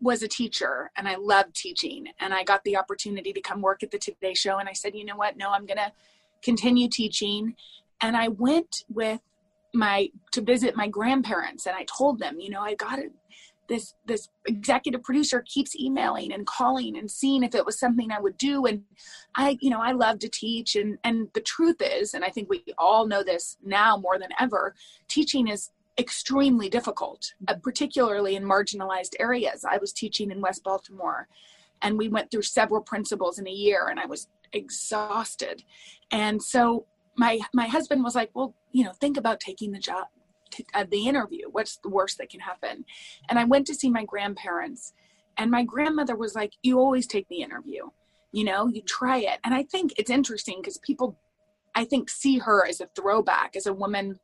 was 0.00 0.22
a 0.22 0.28
teacher 0.28 0.90
and 0.96 1.08
I 1.08 1.16
loved 1.16 1.54
teaching 1.54 2.06
and 2.20 2.34
I 2.34 2.44
got 2.44 2.62
the 2.64 2.76
opportunity 2.76 3.32
to 3.32 3.40
come 3.40 3.62
work 3.62 3.82
at 3.82 3.90
the 3.90 3.98
Today 3.98 4.34
Show 4.34 4.58
and 4.58 4.68
I 4.68 4.72
said, 4.72 4.94
you 4.94 5.04
know 5.04 5.16
what? 5.16 5.36
No, 5.36 5.50
I'm 5.50 5.66
going 5.66 5.78
to 5.78 5.92
continue 6.42 6.88
teaching. 6.88 7.54
And 8.00 8.16
I 8.16 8.28
went 8.28 8.84
with 8.88 9.20
my 9.72 10.08
to 10.32 10.40
visit 10.40 10.76
my 10.76 10.88
grandparents 10.88 11.66
and 11.66 11.76
I 11.76 11.84
told 11.84 12.18
them, 12.18 12.40
you 12.40 12.50
know, 12.50 12.60
I 12.60 12.74
got 12.74 12.98
it. 12.98 13.12
This 13.68 13.94
this 14.06 14.28
executive 14.46 15.02
producer 15.02 15.42
keeps 15.46 15.74
emailing 15.76 16.32
and 16.32 16.46
calling 16.46 16.96
and 16.96 17.10
seeing 17.10 17.42
if 17.42 17.54
it 17.54 17.66
was 17.66 17.78
something 17.78 18.10
I 18.10 18.20
would 18.20 18.38
do. 18.38 18.66
And 18.66 18.82
I, 19.34 19.58
you 19.60 19.70
know, 19.70 19.80
I 19.80 19.92
love 19.92 20.18
to 20.20 20.28
teach. 20.28 20.76
And 20.76 20.98
and 21.04 21.28
the 21.34 21.40
truth 21.40 21.76
is, 21.80 22.14
and 22.14 22.24
I 22.24 22.30
think 22.30 22.48
we 22.48 22.64
all 22.78 23.06
know 23.06 23.22
this 23.22 23.56
now 23.64 23.96
more 23.96 24.18
than 24.18 24.30
ever, 24.38 24.74
teaching 25.08 25.48
is 25.48 25.70
extremely 25.98 26.68
difficult, 26.68 27.32
uh, 27.48 27.54
particularly 27.62 28.36
in 28.36 28.44
marginalized 28.44 29.14
areas. 29.18 29.64
I 29.64 29.78
was 29.78 29.92
teaching 29.92 30.30
in 30.30 30.40
West 30.40 30.62
Baltimore, 30.62 31.28
and 31.82 31.98
we 31.98 32.08
went 32.08 32.30
through 32.30 32.42
several 32.42 32.82
principals 32.82 33.38
in 33.38 33.48
a 33.48 33.52
year, 33.52 33.88
and 33.88 33.98
I 33.98 34.06
was 34.06 34.28
exhausted. 34.52 35.62
And 36.10 36.42
so 36.42 36.86
my 37.16 37.40
my 37.54 37.66
husband 37.66 38.04
was 38.04 38.14
like, 38.14 38.30
"Well, 38.34 38.54
you 38.72 38.84
know, 38.84 38.92
think 38.92 39.16
about 39.16 39.40
taking 39.40 39.72
the 39.72 39.78
job, 39.78 40.06
uh, 40.74 40.84
the 40.90 41.06
interview. 41.06 41.48
What's 41.50 41.76
the 41.78 41.88
worst 41.88 42.18
that 42.18 42.30
can 42.30 42.40
happen?" 42.40 42.84
And 43.28 43.38
I 43.38 43.44
went 43.44 43.66
to 43.68 43.74
see 43.74 43.90
my 43.90 44.04
grandparents, 44.04 44.92
and 45.36 45.50
my 45.50 45.62
grandmother 45.62 46.16
was 46.16 46.34
like, 46.34 46.52
"You 46.62 46.78
always 46.78 47.06
take 47.06 47.28
the 47.28 47.42
interview. 47.42 47.90
You 48.32 48.44
know, 48.44 48.66
you 48.68 48.82
try 48.82 49.18
it." 49.18 49.40
And 49.44 49.54
I 49.54 49.62
think 49.62 49.94
it's 49.96 50.10
interesting 50.10 50.58
because 50.60 50.78
people, 50.78 51.18
I 51.74 51.84
think, 51.84 52.10
see 52.10 52.38
her 52.38 52.66
as 52.66 52.80
a 52.80 52.88
throwback, 52.94 53.56
as 53.56 53.66
a 53.66 53.74
woman 53.74 54.18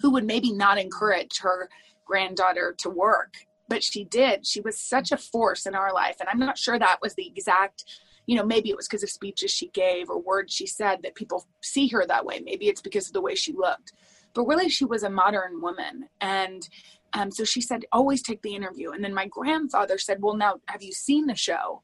who 0.00 0.10
would 0.10 0.24
maybe 0.24 0.52
not 0.52 0.78
encourage 0.78 1.40
her 1.40 1.68
granddaughter 2.04 2.74
to 2.78 2.90
work, 2.90 3.34
but 3.68 3.82
she 3.82 4.04
did. 4.04 4.46
She 4.46 4.60
was 4.60 4.78
such 4.78 5.12
a 5.12 5.16
force 5.16 5.66
in 5.66 5.74
our 5.74 5.92
life, 5.92 6.16
and 6.20 6.28
I'm 6.28 6.38
not 6.38 6.58
sure 6.58 6.78
that 6.78 7.00
was 7.02 7.14
the 7.14 7.26
exact 7.26 7.84
you 8.26 8.36
know, 8.36 8.44
maybe 8.44 8.70
it 8.70 8.76
was 8.76 8.86
because 8.86 9.02
of 9.02 9.10
speeches 9.10 9.50
she 9.50 9.68
gave 9.68 10.08
or 10.08 10.20
words 10.20 10.54
she 10.54 10.66
said 10.66 11.02
that 11.02 11.14
people 11.14 11.46
see 11.60 11.88
her 11.88 12.06
that 12.06 12.24
way. 12.24 12.40
Maybe 12.44 12.68
it's 12.68 12.80
because 12.80 13.08
of 13.08 13.12
the 13.12 13.20
way 13.20 13.34
she 13.34 13.52
looked. 13.52 13.92
But 14.34 14.46
really, 14.46 14.68
she 14.68 14.84
was 14.84 15.02
a 15.02 15.10
modern 15.10 15.60
woman. 15.60 16.08
And 16.20 16.68
um, 17.12 17.30
so 17.30 17.44
she 17.44 17.60
said, 17.60 17.84
always 17.92 18.22
take 18.22 18.42
the 18.42 18.54
interview. 18.54 18.90
And 18.90 19.04
then 19.04 19.14
my 19.14 19.26
grandfather 19.26 19.98
said, 19.98 20.22
Well, 20.22 20.34
now, 20.34 20.60
have 20.66 20.82
you 20.82 20.92
seen 20.92 21.26
the 21.26 21.34
show? 21.34 21.82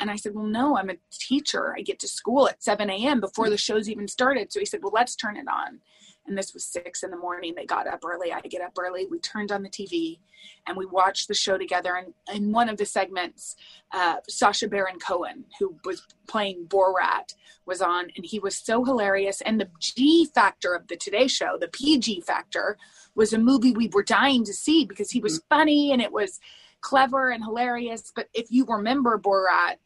And 0.00 0.10
I 0.10 0.16
said, 0.16 0.34
Well, 0.34 0.46
no, 0.46 0.76
I'm 0.76 0.90
a 0.90 0.96
teacher. 1.12 1.74
I 1.76 1.82
get 1.82 2.00
to 2.00 2.08
school 2.08 2.48
at 2.48 2.62
7 2.62 2.90
a.m. 2.90 3.20
before 3.20 3.48
the 3.48 3.56
show's 3.56 3.88
even 3.88 4.08
started. 4.08 4.52
So 4.52 4.58
he 4.60 4.66
said, 4.66 4.80
Well, 4.82 4.92
let's 4.94 5.14
turn 5.14 5.36
it 5.36 5.46
on. 5.48 5.80
And 6.26 6.38
this 6.38 6.54
was 6.54 6.64
six 6.64 7.02
in 7.02 7.10
the 7.10 7.16
morning. 7.18 7.54
They 7.54 7.66
got 7.66 7.86
up 7.86 8.02
early. 8.04 8.32
I 8.32 8.40
get 8.40 8.62
up 8.62 8.72
early. 8.78 9.06
We 9.10 9.18
turned 9.18 9.52
on 9.52 9.62
the 9.62 9.68
TV 9.68 10.18
and 10.66 10.76
we 10.76 10.86
watched 10.86 11.28
the 11.28 11.34
show 11.34 11.58
together. 11.58 11.94
And 11.96 12.14
in 12.34 12.50
one 12.50 12.68
of 12.68 12.78
the 12.78 12.86
segments, 12.86 13.56
uh, 13.92 14.16
Sacha 14.28 14.68
Baron 14.68 14.98
Cohen, 14.98 15.44
who 15.58 15.76
was 15.84 16.02
playing 16.26 16.66
Borat, 16.66 17.34
was 17.66 17.82
on, 17.82 18.10
and 18.16 18.24
he 18.24 18.38
was 18.38 18.56
so 18.56 18.84
hilarious. 18.84 19.42
And 19.42 19.60
the 19.60 19.68
G 19.80 20.26
factor 20.34 20.74
of 20.74 20.88
the 20.88 20.96
Today 20.96 21.28
Show, 21.28 21.58
the 21.58 21.68
PG 21.68 22.22
factor, 22.22 22.78
was 23.14 23.32
a 23.32 23.38
movie 23.38 23.72
we 23.72 23.88
were 23.88 24.02
dying 24.02 24.44
to 24.44 24.52
see 24.54 24.84
because 24.86 25.10
he 25.10 25.20
was 25.20 25.42
funny 25.50 25.92
and 25.92 26.00
it 26.00 26.12
was 26.12 26.40
clever 26.80 27.30
and 27.30 27.44
hilarious. 27.44 28.12
But 28.14 28.28
if 28.34 28.50
you 28.50 28.64
remember 28.66 29.18
Borat, 29.18 29.76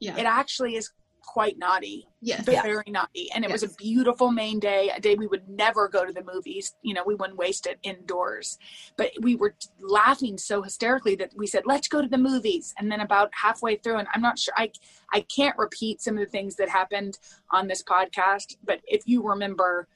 Yeah. 0.00 0.16
it 0.16 0.24
actually 0.24 0.76
is 0.76 0.90
quite 1.30 1.56
naughty. 1.58 2.08
Yes. 2.20 2.44
Very 2.44 2.82
naughty. 2.88 3.30
And 3.32 3.44
it 3.44 3.52
was 3.52 3.62
a 3.62 3.68
beautiful 3.68 4.32
Maine 4.32 4.58
day, 4.58 4.90
a 4.90 5.00
day 5.00 5.14
we 5.14 5.28
would 5.28 5.48
never 5.48 5.86
go 5.86 6.04
to 6.04 6.12
the 6.12 6.24
movies. 6.24 6.74
You 6.82 6.92
know, 6.92 7.04
we 7.06 7.14
wouldn't 7.14 7.38
waste 7.38 7.68
it 7.68 7.78
indoors. 7.84 8.58
But 8.96 9.12
we 9.20 9.36
were 9.36 9.54
laughing 9.80 10.38
so 10.38 10.60
hysterically 10.60 11.14
that 11.16 11.30
we 11.36 11.46
said, 11.46 11.62
let's 11.66 11.86
go 11.86 12.02
to 12.02 12.08
the 12.08 12.18
movies. 12.18 12.74
And 12.78 12.90
then 12.90 12.98
about 12.98 13.30
halfway 13.32 13.76
through, 13.76 13.98
and 13.98 14.08
I'm 14.12 14.22
not 14.22 14.40
sure, 14.40 14.54
I, 14.56 14.72
I 15.12 15.20
can't 15.20 15.56
repeat 15.56 16.02
some 16.02 16.18
of 16.18 16.24
the 16.24 16.30
things 16.30 16.56
that 16.56 16.68
happened 16.68 17.16
on 17.52 17.68
this 17.68 17.84
podcast, 17.84 18.56
but 18.64 18.80
if 18.88 19.02
you 19.06 19.22
remember, 19.22 19.86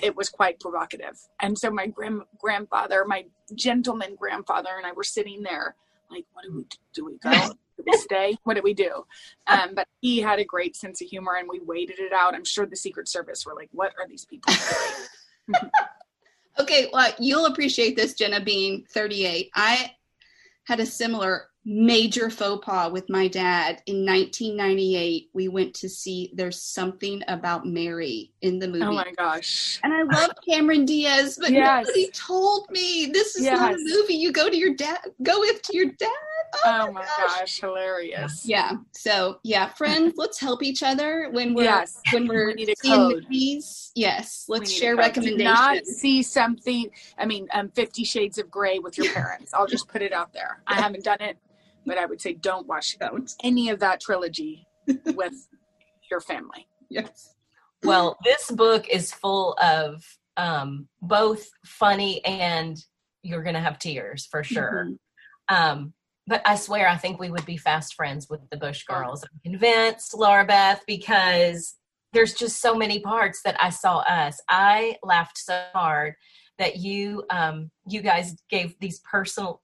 it 0.00 0.14
was 0.14 0.28
quite 0.28 0.60
provocative. 0.60 1.18
And 1.40 1.58
so 1.58 1.72
my 1.72 1.88
grand, 1.88 2.22
grandfather, 2.38 3.04
my 3.04 3.24
gentleman 3.56 4.14
grandfather, 4.16 4.70
and 4.76 4.86
I 4.86 4.92
were 4.92 5.02
sitting 5.02 5.42
there 5.42 5.74
like, 6.10 6.26
what 6.32 6.44
do 6.44 6.54
we 6.54 6.62
do? 6.64 6.76
Do 6.94 7.04
we 7.06 7.18
go? 7.18 7.30
Do 7.76 7.84
we 7.86 7.92
stay? 7.98 8.36
What 8.44 8.54
do 8.54 8.62
we 8.62 8.74
do? 8.74 9.04
Um, 9.46 9.74
but 9.74 9.86
he 10.00 10.20
had 10.20 10.38
a 10.38 10.44
great 10.44 10.76
sense 10.76 11.00
of 11.00 11.08
humor 11.08 11.36
and 11.38 11.48
we 11.48 11.60
waited 11.60 11.98
it 11.98 12.12
out. 12.12 12.34
I'm 12.34 12.44
sure 12.44 12.66
the 12.66 12.76
Secret 12.76 13.08
Service 13.08 13.46
were 13.46 13.54
like, 13.54 13.68
what 13.72 13.92
are 13.98 14.08
these 14.08 14.24
people? 14.24 14.52
Okay, 16.60 16.88
well, 16.92 17.12
you'll 17.20 17.46
appreciate 17.46 17.94
this, 17.94 18.14
Jenna, 18.14 18.40
being 18.40 18.84
38. 18.90 19.50
I 19.54 19.92
had 20.64 20.80
a 20.80 20.86
similar 20.86 21.50
major 21.70 22.30
faux 22.30 22.64
pas 22.64 22.90
with 22.90 23.10
my 23.10 23.28
dad 23.28 23.82
in 23.84 24.06
1998. 24.06 25.28
We 25.34 25.48
went 25.48 25.74
to 25.74 25.88
see 25.88 26.30
There's 26.34 26.62
Something 26.62 27.22
About 27.28 27.66
Mary 27.66 28.32
in 28.40 28.58
the 28.58 28.66
movie. 28.66 28.84
oh 28.84 28.92
my 28.92 29.12
gosh. 29.18 29.78
and 29.84 29.92
I 29.92 30.02
love 30.02 30.30
Cameron 30.48 30.86
Diaz, 30.86 31.38
but 31.38 31.50
Yes. 31.50 31.86
nobody 31.86 32.10
told 32.12 32.70
me 32.70 33.10
this 33.12 33.36
is 33.36 33.44
not 33.44 33.74
a 33.74 33.76
movie 33.78 34.14
you 34.14 34.32
go 34.32 34.48
to 34.48 34.56
your 34.56 34.74
dad, 34.74 34.98
go 35.22 35.40
with 35.40 35.60
to 35.62 35.76
your 35.76 35.86
dad. 35.98 36.08
Oh 36.64 36.90
my 36.90 37.04
gosh, 37.18 37.60
hilarious. 37.60 38.46
Yeah. 38.46 38.72
So 38.92 39.38
yeah, 39.42 39.68
friends, 39.68 40.14
let's 40.16 40.40
help 40.40 40.62
each 40.62 40.82
other 40.82 41.28
when 41.32 41.52
we're 41.52 41.64
Yes. 41.64 42.00
when 42.12 42.26
we're 42.26 42.54
We 42.56 42.74
seeing 42.78 43.08
movies. 43.08 43.92
Yes, 43.94 44.46
let's 44.48 44.70
share 44.72 44.96
go. 44.96 45.02
Do 45.10 45.36
not 45.36 45.72
recommendations. 45.72 45.98
see 45.98 46.22
something. 46.22 46.90
I 47.18 47.26
mean, 47.26 47.46
um, 47.52 47.68
Fifty 47.74 48.04
Shades 48.04 48.38
of 48.38 48.50
Grey 48.50 48.78
with 48.78 48.96
your 48.96 49.12
parents. 49.12 49.52
I'll 49.52 49.66
just 49.66 49.86
put 49.88 50.00
it 50.00 50.14
out 50.14 50.32
there. 50.32 50.62
I 50.66 50.76
haven't 50.80 51.04
done 51.04 51.20
it, 51.20 51.36
but 51.88 51.98
I 51.98 52.06
would 52.06 52.20
say 52.20 52.34
don't 52.34 52.66
watch 52.66 52.96
Don't. 52.98 53.32
any 53.42 53.70
of 53.70 53.80
that 53.80 54.00
trilogy 54.00 54.66
with 54.86 55.48
your 56.10 56.20
family. 56.20 56.66
Yes. 56.88 57.34
Well, 57.82 58.16
this 58.24 58.50
book 58.50 58.88
is 58.88 59.12
full 59.12 59.56
of 59.62 60.04
um, 60.36 60.88
both 61.02 61.48
funny 61.64 62.24
and 62.24 62.76
you're 63.22 63.42
going 63.42 63.54
to 63.54 63.60
have 63.60 63.78
tears 63.78 64.26
for 64.30 64.42
sure. 64.44 64.88
Mhm. 64.88 65.54
Um, 65.54 65.94
but 66.26 66.42
I 66.46 66.56
swear, 66.56 66.88
I 66.88 66.96
think 66.96 67.18
we 67.18 67.30
would 67.30 67.46
be 67.46 67.56
fast 67.56 67.94
friends 67.94 68.28
with 68.28 68.40
the 68.50 68.58
Bush 68.58 68.84
girls. 68.84 69.24
I'm 69.24 69.52
convinced, 69.52 70.14
Laura 70.14 70.44
Beth, 70.44 70.82
because 70.86 71.76
there's 72.12 72.34
just 72.34 72.60
so 72.60 72.74
many 72.74 73.00
parts 73.00 73.40
that 73.44 73.56
I 73.62 73.70
saw 73.70 73.98
us. 74.00 74.38
I 74.48 74.96
laughed 75.02 75.38
so 75.38 75.62
hard 75.72 76.14
that 76.58 76.76
you, 76.76 77.24
um, 77.30 77.70
you 77.86 78.02
guys 78.02 78.36
gave 78.50 78.78
these 78.78 79.00
personal, 79.10 79.62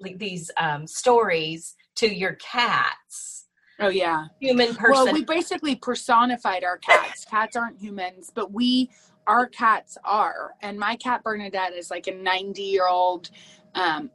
like, 0.00 0.18
these 0.18 0.50
um, 0.58 0.86
stories 0.86 1.74
to 1.96 2.14
your 2.14 2.34
cats. 2.34 3.46
Oh 3.78 3.88
yeah. 3.88 4.26
Human 4.40 4.74
person. 4.74 4.90
Well, 4.90 5.12
we 5.12 5.24
basically 5.24 5.76
personified 5.76 6.64
our 6.64 6.78
cats. 6.78 7.24
cats 7.24 7.56
aren't 7.56 7.78
humans, 7.78 8.30
but 8.34 8.52
we, 8.52 8.90
our 9.26 9.46
cats 9.46 9.98
are. 10.04 10.54
And 10.62 10.78
my 10.78 10.96
cat 10.96 11.22
Bernadette 11.22 11.74
is 11.74 11.90
like 11.90 12.06
a 12.06 12.14
90 12.14 12.62
year 12.62 12.88
old 12.88 13.30
um, 13.74 14.10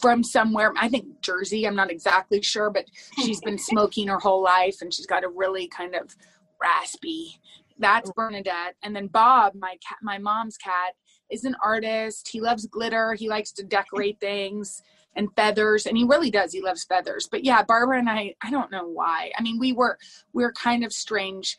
from 0.00 0.22
somewhere, 0.22 0.72
I 0.76 0.88
think 0.88 1.20
Jersey, 1.20 1.66
I'm 1.66 1.76
not 1.76 1.90
exactly 1.90 2.42
sure, 2.42 2.70
but 2.70 2.86
she's 3.22 3.40
been 3.40 3.58
smoking 3.72 4.08
her 4.08 4.18
whole 4.18 4.42
life 4.42 4.76
and 4.80 4.92
she's 4.92 5.06
got 5.06 5.24
a 5.24 5.28
really 5.28 5.68
kind 5.68 5.94
of 5.94 6.14
raspy. 6.60 7.40
That's 7.78 8.10
Bernadette. 8.12 8.76
And 8.82 8.94
then 8.94 9.08
Bob, 9.08 9.54
my 9.54 9.76
cat, 9.86 9.98
my 10.02 10.18
mom's 10.18 10.56
cat, 10.56 10.94
is 11.30 11.44
an 11.44 11.56
artist. 11.62 12.28
He 12.28 12.40
loves 12.40 12.66
glitter. 12.66 13.14
He 13.14 13.28
likes 13.28 13.52
to 13.52 13.64
decorate 13.64 14.18
things 14.20 14.82
and 15.16 15.28
feathers 15.36 15.86
and 15.86 15.96
he 15.96 16.04
really 16.04 16.30
does 16.30 16.52
he 16.52 16.60
loves 16.60 16.84
feathers. 16.84 17.28
But 17.30 17.44
yeah 17.44 17.62
barbara 17.62 17.98
and 17.98 18.08
i 18.10 18.34
i 18.42 18.50
don't 18.50 18.70
know 18.70 18.86
why. 18.86 19.32
I 19.38 19.42
mean 19.42 19.58
we 19.58 19.72
were 19.72 19.98
we 20.32 20.44
are 20.44 20.52
kind 20.52 20.84
of 20.84 20.92
strange 20.92 21.56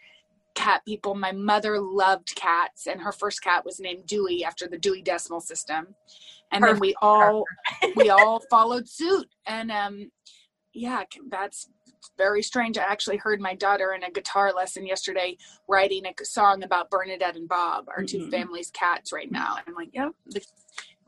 cat 0.56 0.82
people. 0.86 1.16
My 1.16 1.34
mother 1.34 1.80
loved 1.82 2.34
cats 2.36 2.88
and 2.88 3.02
her 3.02 3.12
first 3.12 3.42
cat 3.44 3.66
was 3.66 3.80
named 3.80 4.06
dewey 4.08 4.44
after 4.46 4.68
the 4.68 4.78
dewey 4.78 5.02
decimal 5.02 5.42
system. 5.42 5.96
And 6.52 6.64
then 6.64 6.80
we 6.80 6.96
all 7.02 7.44
we 7.96 8.10
all 8.18 8.42
followed 8.50 8.88
suit. 8.88 9.28
And 9.46 9.72
um 9.72 10.12
yeah 10.74 11.04
that's 11.30 11.70
very 12.18 12.44
strange. 12.44 12.78
I 12.78 12.84
actually 12.84 13.18
heard 13.18 13.42
my 13.42 13.56
daughter 13.56 13.92
in 13.94 14.04
a 14.04 14.12
guitar 14.12 14.54
lesson 14.54 14.86
yesterday 14.86 15.38
writing 15.68 16.06
a 16.06 16.14
song 16.26 16.64
about 16.64 16.90
bernadette 16.90 17.36
and 17.36 17.50
bob 17.50 17.86
our 17.90 18.04
two 18.04 18.20
Mhm. 18.20 18.32
families 18.32 18.70
cats 18.72 19.12
right 19.12 19.32
now. 19.32 19.56
And 19.58 19.66
i'm 19.68 19.74
like 19.76 19.90
yeah 19.94 20.10
the, 20.28 20.42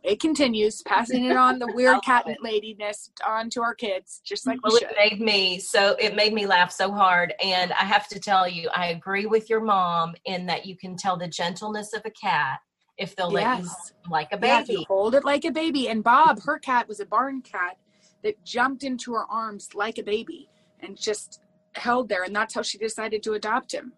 it 0.07 0.21
continues 0.21 0.81
passing 0.83 1.25
it 1.25 1.35
on 1.35 1.59
the 1.59 1.67
weird 1.75 2.01
cat 2.01 2.25
ladiness 2.41 3.11
on 3.27 3.49
to 3.49 3.61
our 3.61 3.75
kids 3.75 4.21
just 4.23 4.47
like 4.47 4.55
we 4.63 4.69
Well, 4.69 4.79
should 4.79 4.89
it 4.91 4.95
made 4.97 5.21
me 5.21 5.59
so 5.59 5.95
it 5.99 6.15
made 6.15 6.33
me 6.33 6.47
laugh 6.47 6.71
so 6.71 6.91
hard, 6.91 7.33
and 7.43 7.73
I 7.73 7.83
have 7.83 8.07
to 8.09 8.19
tell 8.19 8.47
you, 8.47 8.69
I 8.73 8.87
agree 8.87 9.25
with 9.25 9.49
your 9.49 9.59
mom 9.59 10.15
in 10.25 10.45
that 10.45 10.65
you 10.65 10.77
can 10.77 10.95
tell 10.95 11.17
the 11.17 11.27
gentleness 11.27 11.93
of 11.93 12.01
a 12.05 12.09
cat 12.09 12.59
if 12.97 13.15
they'll 13.15 13.29
let 13.29 13.59
you 13.59 13.67
hold 13.67 13.91
like 14.09 14.29
a 14.31 14.39
Yeah, 14.41 14.61
baby. 14.63 14.85
hold 14.87 15.13
it 15.15 15.25
like 15.25 15.45
a 15.45 15.51
baby. 15.51 15.89
And 15.89 16.03
Bob, 16.03 16.41
her 16.43 16.57
cat 16.57 16.87
was 16.87 16.99
a 16.99 17.05
barn 17.05 17.41
cat 17.41 17.77
that 18.23 18.43
jumped 18.43 18.83
into 18.83 19.13
her 19.13 19.25
arms 19.29 19.69
like 19.75 19.97
a 19.97 20.03
baby 20.03 20.49
and 20.79 20.97
just 20.97 21.41
held 21.75 22.09
there. 22.09 22.23
And 22.23 22.35
that's 22.35 22.55
how 22.55 22.63
she 22.63 22.77
decided 22.77 23.21
to 23.23 23.33
adopt 23.33 23.71
him. 23.73 23.93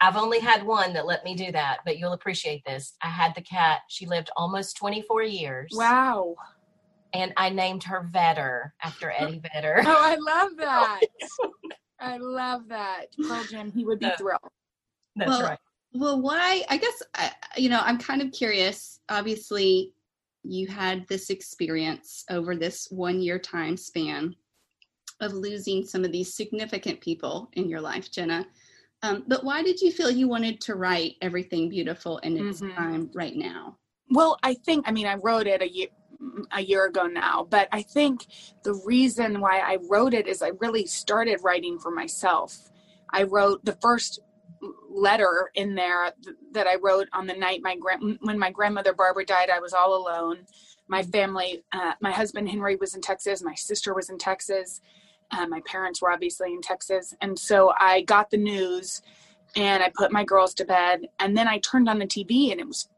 I've 0.00 0.16
only 0.16 0.38
had 0.40 0.64
one 0.64 0.92
that 0.92 1.06
let 1.06 1.24
me 1.24 1.34
do 1.34 1.50
that, 1.52 1.78
but 1.84 1.98
you'll 1.98 2.12
appreciate 2.12 2.62
this. 2.64 2.94
I 3.02 3.08
had 3.08 3.34
the 3.34 3.42
cat; 3.42 3.80
she 3.88 4.06
lived 4.06 4.30
almost 4.36 4.76
twenty 4.76 5.02
four 5.02 5.22
years. 5.22 5.72
Wow. 5.74 6.34
And 7.14 7.32
I 7.38 7.48
named 7.48 7.84
her 7.84 8.06
Vedder 8.12 8.74
after 8.82 9.10
Eddie 9.10 9.40
Vedder. 9.54 9.82
Oh, 9.86 9.96
I 9.98 10.16
love 10.16 10.56
that. 10.58 11.00
I 12.00 12.18
love 12.18 12.68
that. 12.68 13.06
Pearl 13.26 13.42
Jam, 13.44 13.72
he 13.72 13.84
would 13.84 13.98
be 13.98 14.06
Yeah. 14.06 14.16
thrilled. 14.16 14.40
That's 15.16 15.28
Well, 15.30 15.42
right. 15.42 15.58
Well, 15.94 16.20
why? 16.20 16.64
I 16.68 16.76
guess 16.76 17.02
I, 17.14 17.32
you 17.56 17.70
know. 17.70 17.80
I'm 17.82 17.98
kind 17.98 18.20
of 18.20 18.30
curious. 18.30 19.00
Obviously, 19.08 19.94
you 20.44 20.66
had 20.68 21.08
this 21.08 21.30
experience 21.30 22.24
over 22.30 22.54
this 22.54 22.88
one 22.90 23.20
year 23.20 23.38
time 23.38 23.76
span 23.76 24.36
of 25.20 25.32
losing 25.32 25.84
some 25.84 26.04
of 26.04 26.12
these 26.12 26.34
significant 26.34 27.00
people 27.00 27.48
in 27.54 27.68
your 27.68 27.80
life, 27.80 28.12
Jenna. 28.12 28.46
Um, 29.02 29.24
but 29.26 29.44
why 29.44 29.62
did 29.62 29.80
you 29.80 29.92
feel 29.92 30.10
you 30.10 30.28
wanted 30.28 30.60
to 30.62 30.74
write 30.74 31.16
everything 31.20 31.68
beautiful 31.68 32.18
in 32.18 32.36
its 32.36 32.60
Mhm. 32.60 32.74
time 32.74 33.10
right 33.14 33.36
now? 33.36 33.76
Well, 34.10 34.38
I 34.42 34.54
think 34.54 34.88
I 34.88 34.92
mean 34.92 35.06
I 35.06 35.14
wrote 35.16 35.46
it 35.46 35.62
a 35.62 35.68
year 35.68 35.88
a 36.50 36.60
year 36.60 36.86
ago 36.86 37.06
now, 37.06 37.46
but 37.48 37.68
I 37.70 37.82
think 37.82 38.26
the 38.64 38.74
reason 38.84 39.40
why 39.40 39.60
I 39.60 39.76
wrote 39.88 40.14
it 40.14 40.26
is 40.26 40.42
I 40.42 40.48
really 40.58 40.84
started 40.84 41.38
writing 41.44 41.78
for 41.78 41.92
myself. 41.92 42.70
I 43.10 43.22
wrote 43.22 43.64
the 43.64 43.76
first 43.80 44.18
letter 44.90 45.52
in 45.54 45.76
there 45.76 46.12
that 46.50 46.66
I 46.66 46.74
wrote 46.74 47.06
on 47.12 47.28
the 47.28 47.34
night 47.34 47.62
my 47.62 47.76
grand 47.76 48.18
when 48.22 48.36
my 48.36 48.50
grandmother 48.50 48.92
Barbara 48.92 49.24
died. 49.26 49.48
I 49.48 49.60
was 49.60 49.72
all 49.72 49.94
alone. 49.96 50.44
My 50.88 51.04
family, 51.04 51.62
uh, 51.70 51.92
my 52.00 52.10
husband 52.10 52.48
Henry 52.48 52.74
was 52.74 52.96
in 52.96 53.00
Texas. 53.00 53.40
My 53.40 53.54
sister 53.54 53.94
was 53.94 54.10
in 54.10 54.18
Texas. 54.18 54.80
Uh, 55.30 55.46
my 55.46 55.60
parents 55.66 56.00
were 56.00 56.10
obviously 56.10 56.52
in 56.52 56.60
Texas, 56.60 57.14
and 57.20 57.38
so 57.38 57.72
I 57.78 58.02
got 58.02 58.30
the 58.30 58.36
news, 58.36 59.02
and 59.56 59.82
I 59.82 59.92
put 59.94 60.12
my 60.12 60.24
girls 60.24 60.54
to 60.54 60.64
bed, 60.64 61.08
and 61.18 61.36
then 61.36 61.48
I 61.48 61.58
turned 61.58 61.88
on 61.88 61.98
the 61.98 62.06
TV, 62.06 62.50
and 62.50 62.60
it 62.60 62.66
was 62.66 62.88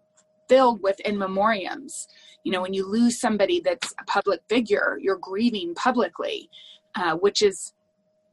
filled 0.49 0.83
with 0.83 0.99
in 1.01 1.17
memoriams. 1.17 2.07
You 2.45 2.53
know, 2.53 2.61
when 2.61 2.75
you 2.75 2.87
lose 2.87 3.21
somebody 3.21 3.61
that's 3.61 3.95
a 4.01 4.05
public 4.05 4.41
figure, 4.49 4.99
you're 5.01 5.17
grieving 5.17 5.75
publicly, 5.75 6.51
uh, 6.95 7.15
which 7.17 7.43
is, 7.43 7.73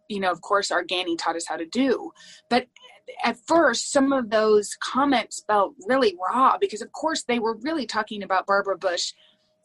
you 0.07 0.19
know, 0.19 0.31
of 0.31 0.41
course, 0.41 0.71
our 0.71 0.83
Ganny 0.83 1.17
taught 1.17 1.35
us 1.35 1.47
how 1.47 1.57
to 1.57 1.65
do. 1.65 2.11
But 2.49 2.67
at 3.23 3.37
first, 3.45 3.91
some 3.91 4.11
of 4.11 4.29
those 4.29 4.75
comments 4.79 5.43
felt 5.47 5.75
really 5.87 6.15
raw 6.29 6.57
because, 6.57 6.81
of 6.81 6.91
course, 6.91 7.23
they 7.23 7.39
were 7.39 7.55
really 7.57 7.85
talking 7.85 8.23
about 8.23 8.47
Barbara 8.47 8.77
Bush 8.77 9.13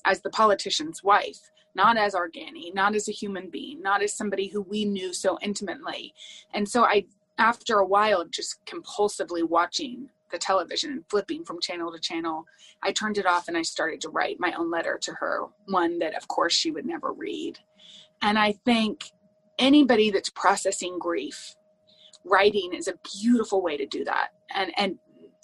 as 0.05 0.21
the 0.21 0.31
politician's 0.31 1.03
wife, 1.03 1.51
not 1.75 1.97
as 1.97 2.15
our 2.15 2.29
Ganny, 2.29 2.75
not 2.75 2.95
as 2.95 3.09
a 3.09 3.13
human 3.13 3.49
being, 3.49 3.83
not 3.83 4.03
as 4.03 4.17
somebody 4.17 4.49
who 4.49 4.63
we 4.63 4.85
knew 4.85 5.13
so 5.13 5.39
intimately. 5.41 6.15
And 6.53 6.69
so 6.69 6.85
I, 6.85 7.07
after 7.39 7.79
a 7.79 7.87
while, 7.87 8.25
just 8.25 8.65
compulsively 8.67 9.43
watching 9.43 10.11
the 10.31 10.39
television 10.39 10.93
and 10.93 11.05
flipping 11.09 11.45
from 11.45 11.61
channel 11.61 11.93
to 11.93 11.99
channel, 11.99 12.45
I 12.83 12.93
turned 12.93 13.19
it 13.19 13.27
off 13.27 13.49
and 13.49 13.57
I 13.57 13.63
started 13.63 14.01
to 14.03 14.09
write 14.09 14.41
my 14.41 14.53
own 14.53 14.71
letter 14.71 14.99
to 15.03 15.13
her, 15.13 15.47
one 15.67 15.99
that, 16.01 16.15
of 16.15 16.29
course, 16.29 16.55
she 16.55 16.71
would 16.71 16.87
never 16.87 17.13
read. 17.13 17.59
And 18.21 18.39
I 18.39 18.53
think 18.65 19.13
anybody 19.59 20.11
that's 20.11 20.31
processing 20.31 20.99
grief, 20.99 21.55
writing 22.25 22.73
is 22.73 22.89
a 22.89 22.95
beautiful 23.21 23.63
way 23.63 23.77
to 23.77 23.87
do 23.87 24.05
that. 24.05 24.29
And 24.55 24.73
and 24.79 24.99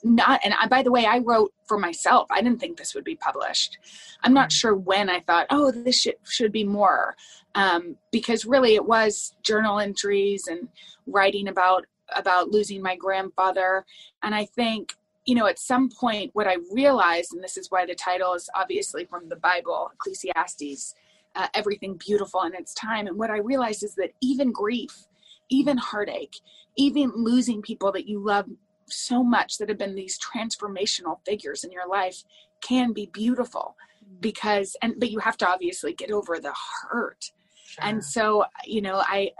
not 0.04 0.40
and 0.44 0.54
I, 0.54 0.66
by 0.66 0.82
the 0.82 0.92
way 0.92 1.06
i 1.06 1.18
wrote 1.18 1.52
for 1.66 1.78
myself. 1.78 2.26
I 2.30 2.40
didn't 2.40 2.60
think 2.60 2.78
this 2.78 2.94
would 2.94 3.04
be 3.04 3.16
published. 3.16 3.78
I'm 4.22 4.32
not 4.32 4.52
sure 4.52 4.74
when 4.74 5.10
i 5.10 5.20
thought 5.20 5.46
oh 5.50 5.70
this 5.70 6.00
should, 6.00 6.16
should 6.24 6.52
be 6.52 6.64
more 6.64 7.16
um, 7.54 7.96
because 8.12 8.46
really 8.46 8.74
it 8.74 8.84
was 8.84 9.34
journal 9.42 9.80
entries 9.80 10.46
and 10.48 10.68
writing 11.06 11.48
about 11.48 11.84
about 12.14 12.50
losing 12.50 12.82
my 12.82 12.96
grandfather. 12.96 13.84
And 14.22 14.34
i 14.34 14.44
think 14.44 14.94
you 15.28 15.34
know 15.34 15.46
at 15.46 15.58
some 15.58 15.90
point 15.90 16.30
what 16.32 16.46
i 16.46 16.56
realized 16.72 17.34
and 17.34 17.44
this 17.44 17.58
is 17.58 17.70
why 17.70 17.84
the 17.84 17.94
title 17.94 18.32
is 18.32 18.48
obviously 18.54 19.04
from 19.04 19.28
the 19.28 19.36
bible 19.36 19.90
ecclesiastes 19.92 20.94
uh, 21.36 21.46
everything 21.52 21.98
beautiful 21.98 22.42
in 22.42 22.54
its 22.54 22.72
time 22.72 23.06
and 23.06 23.18
what 23.18 23.30
i 23.30 23.36
realized 23.36 23.84
is 23.84 23.94
that 23.94 24.10
even 24.22 24.50
grief 24.50 25.06
even 25.50 25.76
heartache 25.76 26.40
even 26.76 27.12
losing 27.14 27.60
people 27.60 27.92
that 27.92 28.08
you 28.08 28.18
love 28.18 28.46
so 28.90 29.22
much 29.22 29.58
that 29.58 29.68
have 29.68 29.78
been 29.78 29.94
these 29.94 30.18
transformational 30.18 31.18
figures 31.24 31.64
in 31.64 31.72
your 31.72 31.88
life 31.88 32.22
can 32.60 32.92
be 32.92 33.06
beautiful 33.12 33.76
mm. 34.04 34.20
because 34.20 34.76
and 34.82 34.94
but 34.98 35.10
you 35.10 35.18
have 35.18 35.36
to 35.36 35.48
obviously 35.48 35.92
get 35.92 36.10
over 36.10 36.38
the 36.38 36.54
hurt 36.90 37.30
sure. 37.66 37.84
and 37.84 38.04
so 38.04 38.44
you 38.64 38.80
know 38.80 39.02
i 39.06 39.30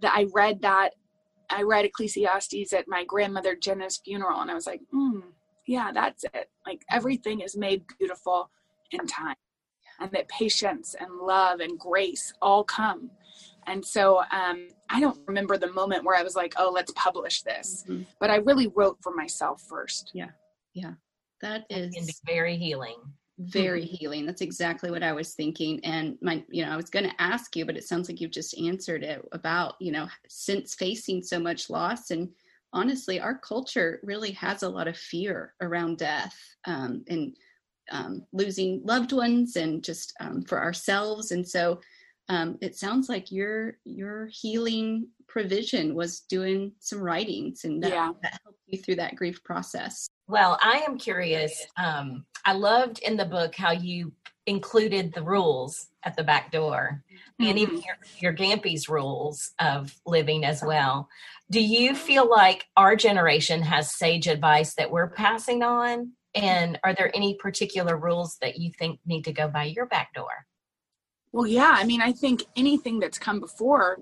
that 0.00 0.12
i 0.14 0.26
read 0.32 0.60
that 0.62 0.90
i 1.50 1.62
read 1.62 1.84
ecclesiastes 1.84 2.72
at 2.72 2.88
my 2.88 3.04
grandmother 3.04 3.54
jenna's 3.54 4.00
funeral 4.04 4.40
and 4.40 4.50
i 4.50 4.54
was 4.54 4.66
like 4.66 4.80
mm, 4.92 5.22
yeah 5.66 5.92
that's 5.92 6.24
it 6.24 6.50
like 6.66 6.82
everything 6.90 7.40
is 7.40 7.56
made 7.56 7.84
beautiful 7.98 8.50
in 8.90 9.06
time 9.06 9.36
and 10.00 10.10
that 10.12 10.28
patience 10.28 10.94
and 10.98 11.10
love 11.20 11.60
and 11.60 11.78
grace 11.78 12.32
all 12.42 12.64
come 12.64 13.10
and 13.66 13.84
so 13.84 14.22
um, 14.30 14.68
I 14.90 15.00
don't 15.00 15.18
remember 15.26 15.56
the 15.56 15.72
moment 15.72 16.04
where 16.04 16.18
I 16.18 16.22
was 16.22 16.36
like, 16.36 16.54
oh, 16.56 16.70
let's 16.72 16.92
publish 16.94 17.42
this. 17.42 17.84
Mm-hmm. 17.88 18.02
But 18.20 18.30
I 18.30 18.36
really 18.36 18.68
wrote 18.74 18.98
for 19.02 19.14
myself 19.14 19.62
first. 19.62 20.10
Yeah. 20.14 20.30
Yeah. 20.74 20.92
That 21.40 21.64
is 21.70 22.20
very 22.26 22.56
healing. 22.56 22.96
Very 23.38 23.82
mm-hmm. 23.82 23.94
healing. 23.94 24.26
That's 24.26 24.40
exactly 24.40 24.90
what 24.90 25.02
I 25.02 25.12
was 25.12 25.34
thinking. 25.34 25.80
And 25.84 26.16
my, 26.22 26.44
you 26.48 26.64
know, 26.64 26.70
I 26.70 26.76
was 26.76 26.90
going 26.90 27.08
to 27.08 27.22
ask 27.22 27.56
you, 27.56 27.66
but 27.66 27.76
it 27.76 27.84
sounds 27.84 28.08
like 28.08 28.20
you've 28.20 28.30
just 28.30 28.58
answered 28.58 29.02
it 29.02 29.26
about, 29.32 29.74
you 29.80 29.92
know, 29.92 30.08
since 30.28 30.74
facing 30.74 31.22
so 31.22 31.38
much 31.38 31.68
loss 31.68 32.10
and 32.10 32.30
honestly, 32.74 33.20
our 33.20 33.38
culture 33.38 34.00
really 34.02 34.32
has 34.32 34.62
a 34.62 34.68
lot 34.68 34.88
of 34.88 34.96
fear 34.96 35.54
around 35.60 35.96
death 35.96 36.36
um, 36.66 37.04
and 37.08 37.36
um, 37.90 38.26
losing 38.32 38.82
loved 38.84 39.12
ones 39.12 39.56
and 39.56 39.82
just 39.82 40.12
um, 40.20 40.42
for 40.42 40.62
ourselves. 40.62 41.30
And 41.30 41.46
so 41.46 41.80
um, 42.28 42.58
it 42.60 42.76
sounds 42.76 43.08
like 43.08 43.30
your 43.30 43.78
your 43.84 44.26
healing 44.26 45.08
provision 45.26 45.94
was 45.94 46.20
doing 46.20 46.72
some 46.78 47.00
writings 47.00 47.64
and 47.64 47.82
that, 47.82 47.92
yeah. 47.92 48.12
that 48.22 48.40
helped 48.42 48.58
you 48.66 48.78
through 48.78 48.96
that 48.96 49.16
grief 49.16 49.42
process 49.44 50.08
well 50.26 50.58
i 50.62 50.84
am 50.86 50.98
curious 50.98 51.66
um, 51.82 52.24
i 52.44 52.52
loved 52.52 52.98
in 53.00 53.16
the 53.16 53.24
book 53.24 53.54
how 53.54 53.72
you 53.72 54.12
included 54.46 55.12
the 55.14 55.22
rules 55.22 55.88
at 56.02 56.16
the 56.16 56.24
back 56.24 56.52
door 56.52 57.02
mm-hmm. 57.40 57.50
and 57.50 57.58
even 57.58 57.76
your, 57.76 57.96
your 58.18 58.32
gampy's 58.34 58.88
rules 58.88 59.52
of 59.58 59.94
living 60.06 60.44
as 60.44 60.62
well 60.62 61.08
do 61.50 61.60
you 61.60 61.94
feel 61.94 62.28
like 62.28 62.66
our 62.76 62.96
generation 62.96 63.62
has 63.62 63.94
sage 63.94 64.26
advice 64.26 64.74
that 64.74 64.90
we're 64.90 65.08
passing 65.08 65.62
on 65.62 66.12
and 66.34 66.78
are 66.82 66.94
there 66.94 67.14
any 67.14 67.34
particular 67.36 67.96
rules 67.96 68.36
that 68.40 68.58
you 68.58 68.70
think 68.78 68.98
need 69.06 69.22
to 69.22 69.32
go 69.32 69.48
by 69.48 69.64
your 69.64 69.86
back 69.86 70.12
door 70.14 70.46
well, 71.34 71.48
yeah. 71.48 71.74
I 71.74 71.82
mean, 71.82 72.00
I 72.00 72.12
think 72.12 72.44
anything 72.54 73.00
that's 73.00 73.18
come 73.18 73.40
before, 73.40 73.98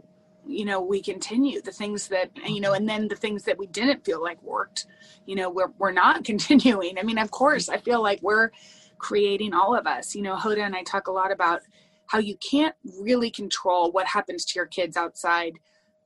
you 0.46 0.66
know, 0.66 0.82
we 0.82 1.00
continue 1.00 1.62
the 1.62 1.72
things 1.72 2.08
that, 2.08 2.30
you 2.46 2.60
know, 2.60 2.74
and 2.74 2.86
then 2.86 3.08
the 3.08 3.16
things 3.16 3.44
that 3.44 3.56
we 3.56 3.66
didn't 3.68 4.04
feel 4.04 4.20
like 4.22 4.42
worked, 4.42 4.84
you 5.24 5.34
know, 5.34 5.48
we're, 5.48 5.72
we're 5.78 5.92
not 5.92 6.24
continuing. 6.26 6.98
I 6.98 7.02
mean, 7.04 7.16
of 7.16 7.30
course, 7.30 7.70
I 7.70 7.78
feel 7.78 8.02
like 8.02 8.20
we're 8.20 8.50
creating 8.98 9.54
all 9.54 9.74
of 9.74 9.86
us. 9.86 10.14
You 10.14 10.20
know, 10.20 10.36
Hoda 10.36 10.58
and 10.58 10.76
I 10.76 10.82
talk 10.82 11.06
a 11.06 11.10
lot 11.10 11.32
about 11.32 11.62
how 12.04 12.18
you 12.18 12.36
can't 12.36 12.74
really 13.00 13.30
control 13.30 13.90
what 13.92 14.06
happens 14.06 14.44
to 14.44 14.56
your 14.56 14.66
kids 14.66 14.98
outside 14.98 15.54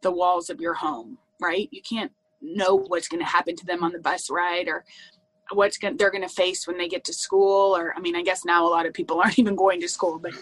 the 0.02 0.12
walls 0.12 0.48
of 0.48 0.60
your 0.60 0.74
home, 0.74 1.18
right? 1.40 1.68
You 1.72 1.82
can't 1.82 2.12
know 2.40 2.76
what's 2.76 3.08
going 3.08 3.18
to 3.18 3.28
happen 3.28 3.56
to 3.56 3.66
them 3.66 3.82
on 3.82 3.90
the 3.90 3.98
bus 3.98 4.30
ride 4.30 4.68
or 4.68 4.84
what's 5.50 5.76
going 5.76 5.96
they're 5.96 6.10
going 6.10 6.22
to 6.22 6.28
face 6.28 6.66
when 6.66 6.76
they 6.78 6.88
get 6.88 7.04
to 7.04 7.12
school 7.12 7.76
or 7.76 7.92
I 7.96 8.00
mean, 8.00 8.14
I 8.14 8.22
guess 8.22 8.44
now 8.44 8.64
a 8.64 8.70
lot 8.70 8.86
of 8.86 8.94
people 8.94 9.20
aren't 9.20 9.40
even 9.40 9.56
going 9.56 9.80
to 9.80 9.88
school, 9.88 10.20
but 10.20 10.32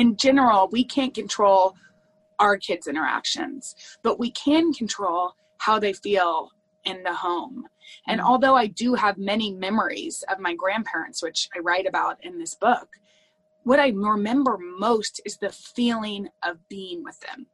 in 0.00 0.16
general, 0.16 0.66
we 0.72 0.82
can't 0.82 1.12
control 1.12 1.74
our 2.38 2.56
kids' 2.56 2.86
interactions, 2.86 3.74
but 4.02 4.18
we 4.18 4.30
can 4.30 4.72
control 4.72 5.34
how 5.58 5.78
they 5.78 5.92
feel 5.92 6.50
in 6.86 7.02
the 7.02 7.12
home. 7.12 7.66
And 8.08 8.18
mm-hmm. 8.18 8.30
although 8.30 8.56
I 8.56 8.66
do 8.66 8.94
have 8.94 9.18
many 9.18 9.52
memories 9.52 10.24
of 10.30 10.38
my 10.38 10.54
grandparents, 10.54 11.22
which 11.22 11.50
I 11.54 11.58
write 11.58 11.86
about 11.86 12.16
in 12.24 12.38
this 12.38 12.54
book, 12.54 12.88
what 13.64 13.78
I 13.78 13.92
remember 13.94 14.56
most 14.78 15.20
is 15.26 15.36
the 15.36 15.50
feeling 15.50 16.28
of 16.42 16.56
being 16.70 17.04
with 17.04 17.20
them. 17.20 17.46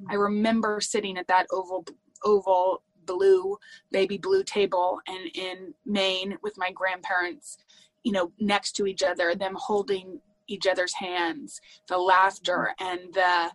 Mm-hmm. 0.00 0.12
I 0.12 0.14
remember 0.14 0.80
sitting 0.80 1.18
at 1.18 1.26
that 1.26 1.46
oval 1.50 1.84
oval 2.24 2.84
blue 3.06 3.56
baby 3.90 4.16
blue 4.16 4.44
table 4.44 5.00
and 5.08 5.28
in 5.34 5.74
Maine 5.84 6.36
with 6.42 6.54
my 6.56 6.70
grandparents, 6.70 7.56
you 8.04 8.12
know, 8.12 8.30
next 8.38 8.76
to 8.76 8.86
each 8.86 9.02
other, 9.02 9.34
them 9.34 9.56
holding 9.58 10.20
each 10.50 10.66
other's 10.66 10.94
hands, 10.94 11.60
the 11.88 11.98
laughter 11.98 12.74
and 12.78 13.00
the 13.14 13.50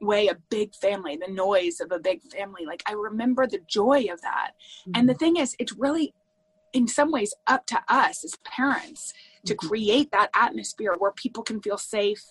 way 0.00 0.28
a 0.28 0.36
big 0.50 0.74
family, 0.74 1.16
the 1.16 1.32
noise 1.32 1.80
of 1.80 1.92
a 1.92 1.98
big 1.98 2.20
family. 2.32 2.64
Like 2.66 2.82
I 2.86 2.92
remember 2.92 3.46
the 3.46 3.60
joy 3.66 4.06
of 4.10 4.20
that. 4.22 4.52
Mm-hmm. 4.82 4.92
And 4.94 5.08
the 5.08 5.12
mm-hmm. 5.14 5.18
thing 5.18 5.36
is, 5.36 5.56
it's 5.58 5.72
really 5.72 6.14
in 6.72 6.86
some 6.86 7.10
ways 7.10 7.34
up 7.46 7.66
to 7.66 7.80
us 7.88 8.24
as 8.24 8.36
parents 8.44 9.12
to 9.46 9.54
mm-hmm. 9.54 9.68
create 9.68 10.10
that 10.12 10.30
atmosphere 10.34 10.94
where 10.98 11.12
people 11.12 11.42
can 11.42 11.60
feel 11.60 11.78
safe 11.78 12.22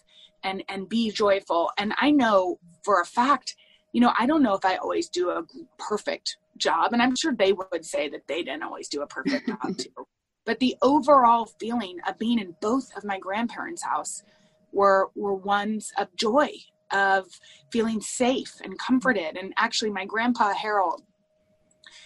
and 0.44 0.64
and 0.70 0.88
be 0.88 1.12
joyful. 1.12 1.72
And 1.78 1.94
I 1.98 2.12
know 2.12 2.60
for 2.84 3.02
a 3.02 3.06
fact, 3.06 3.56
you 3.92 4.02
know, 4.02 4.14
I 4.18 4.26
don't 4.26 4.44
know 4.44 4.54
if 4.54 4.66
I 4.66 4.76
always 4.78 5.10
do 5.10 5.30
a 5.30 5.44
perfect 5.78 6.38
job 6.58 6.94
and 6.94 7.02
I'm 7.02 7.16
sure 7.16 7.34
they 7.34 7.54
would 7.54 7.86
say 7.86 8.10
that 8.10 8.28
they 8.28 8.44
didn't 8.44 8.64
always 8.64 8.88
do 8.88 9.02
a 9.02 9.08
perfect 9.08 9.48
job 9.48 9.78
too. 9.78 10.08
But 10.48 10.60
the 10.60 10.78
overall 10.82 11.46
feeling 11.60 12.00
of 12.08 12.18
being 12.18 12.40
in 12.40 12.56
both 12.62 12.96
of 12.96 13.04
my 13.04 13.20
grandparents' 13.20 13.84
house 13.84 14.24
were 14.72 15.12
were 15.14 15.36
ones 15.36 15.92
of 15.98 16.08
joy, 16.16 16.50
of 16.92 17.26
feeling 17.70 18.00
safe 18.00 18.54
and 18.64 18.80
comforted. 18.80 19.36
And 19.38 19.54
actually, 19.58 19.92
my 19.92 20.06
grandpa 20.06 20.54
Harold 20.54 21.04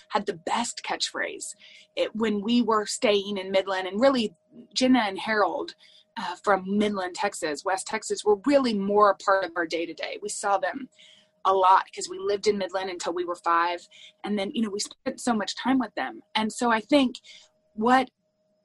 had 0.10 0.26
the 0.26 0.34
best 0.34 0.82
catchphrase. 0.84 1.56
It, 1.96 2.16
when 2.16 2.42
we 2.42 2.64
were 2.64 2.88
staying 2.88 3.38
in 3.38 3.52
Midland, 3.52 3.88
and 3.88 4.02
really 4.02 4.34
Jenna 4.74 5.04
and 5.06 5.20
Harold 5.20 5.76
uh, 6.18 6.36
from 6.44 6.66
Midland, 6.66 7.14
Texas, 7.14 7.64
West 7.64 7.86
Texas, 7.86 8.26
were 8.26 8.40
really 8.48 8.74
more 8.74 9.12
a 9.12 9.16
part 9.16 9.46
of 9.46 9.52
our 9.56 9.68
day 9.68 9.86
to 9.86 9.94
day. 9.94 10.18
We 10.20 10.30
saw 10.30 10.58
them 10.58 10.90
a 11.46 11.54
lot 11.54 11.86
because 11.86 12.10
we 12.10 12.18
lived 12.18 12.48
in 12.48 12.58
Midland 12.58 12.90
until 12.90 13.14
we 13.14 13.26
were 13.26 13.36
five. 13.36 13.88
And 14.24 14.38
then, 14.38 14.52
you 14.54 14.64
know, 14.64 14.70
we 14.70 14.80
spent 14.80 15.22
so 15.22 15.34
much 15.34 15.56
time 15.56 15.78
with 15.80 15.94
them. 15.96 16.22
And 16.36 16.52
so 16.52 16.72
I 16.72 16.80
think 16.80 17.18
what 17.74 18.10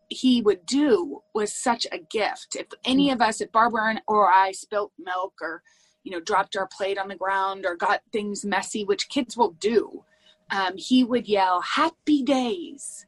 he 0.08 0.40
would 0.42 0.64
do 0.66 1.22
was 1.34 1.52
such 1.52 1.86
a 1.90 1.98
gift. 1.98 2.56
If 2.56 2.66
any 2.84 3.10
of 3.10 3.20
us, 3.20 3.40
if 3.40 3.52
Barbara 3.52 4.00
or 4.06 4.30
I 4.30 4.52
spilt 4.52 4.92
milk 4.98 5.34
or, 5.40 5.62
you 6.04 6.12
know, 6.12 6.20
dropped 6.20 6.56
our 6.56 6.68
plate 6.68 6.98
on 6.98 7.08
the 7.08 7.16
ground 7.16 7.66
or 7.66 7.74
got 7.74 8.02
things 8.12 8.44
messy, 8.44 8.84
which 8.84 9.08
kids 9.08 9.36
will 9.36 9.52
do, 9.52 10.04
um, 10.50 10.74
he 10.76 11.02
would 11.02 11.26
yell, 11.26 11.60
Happy 11.60 12.22
Days. 12.22 13.06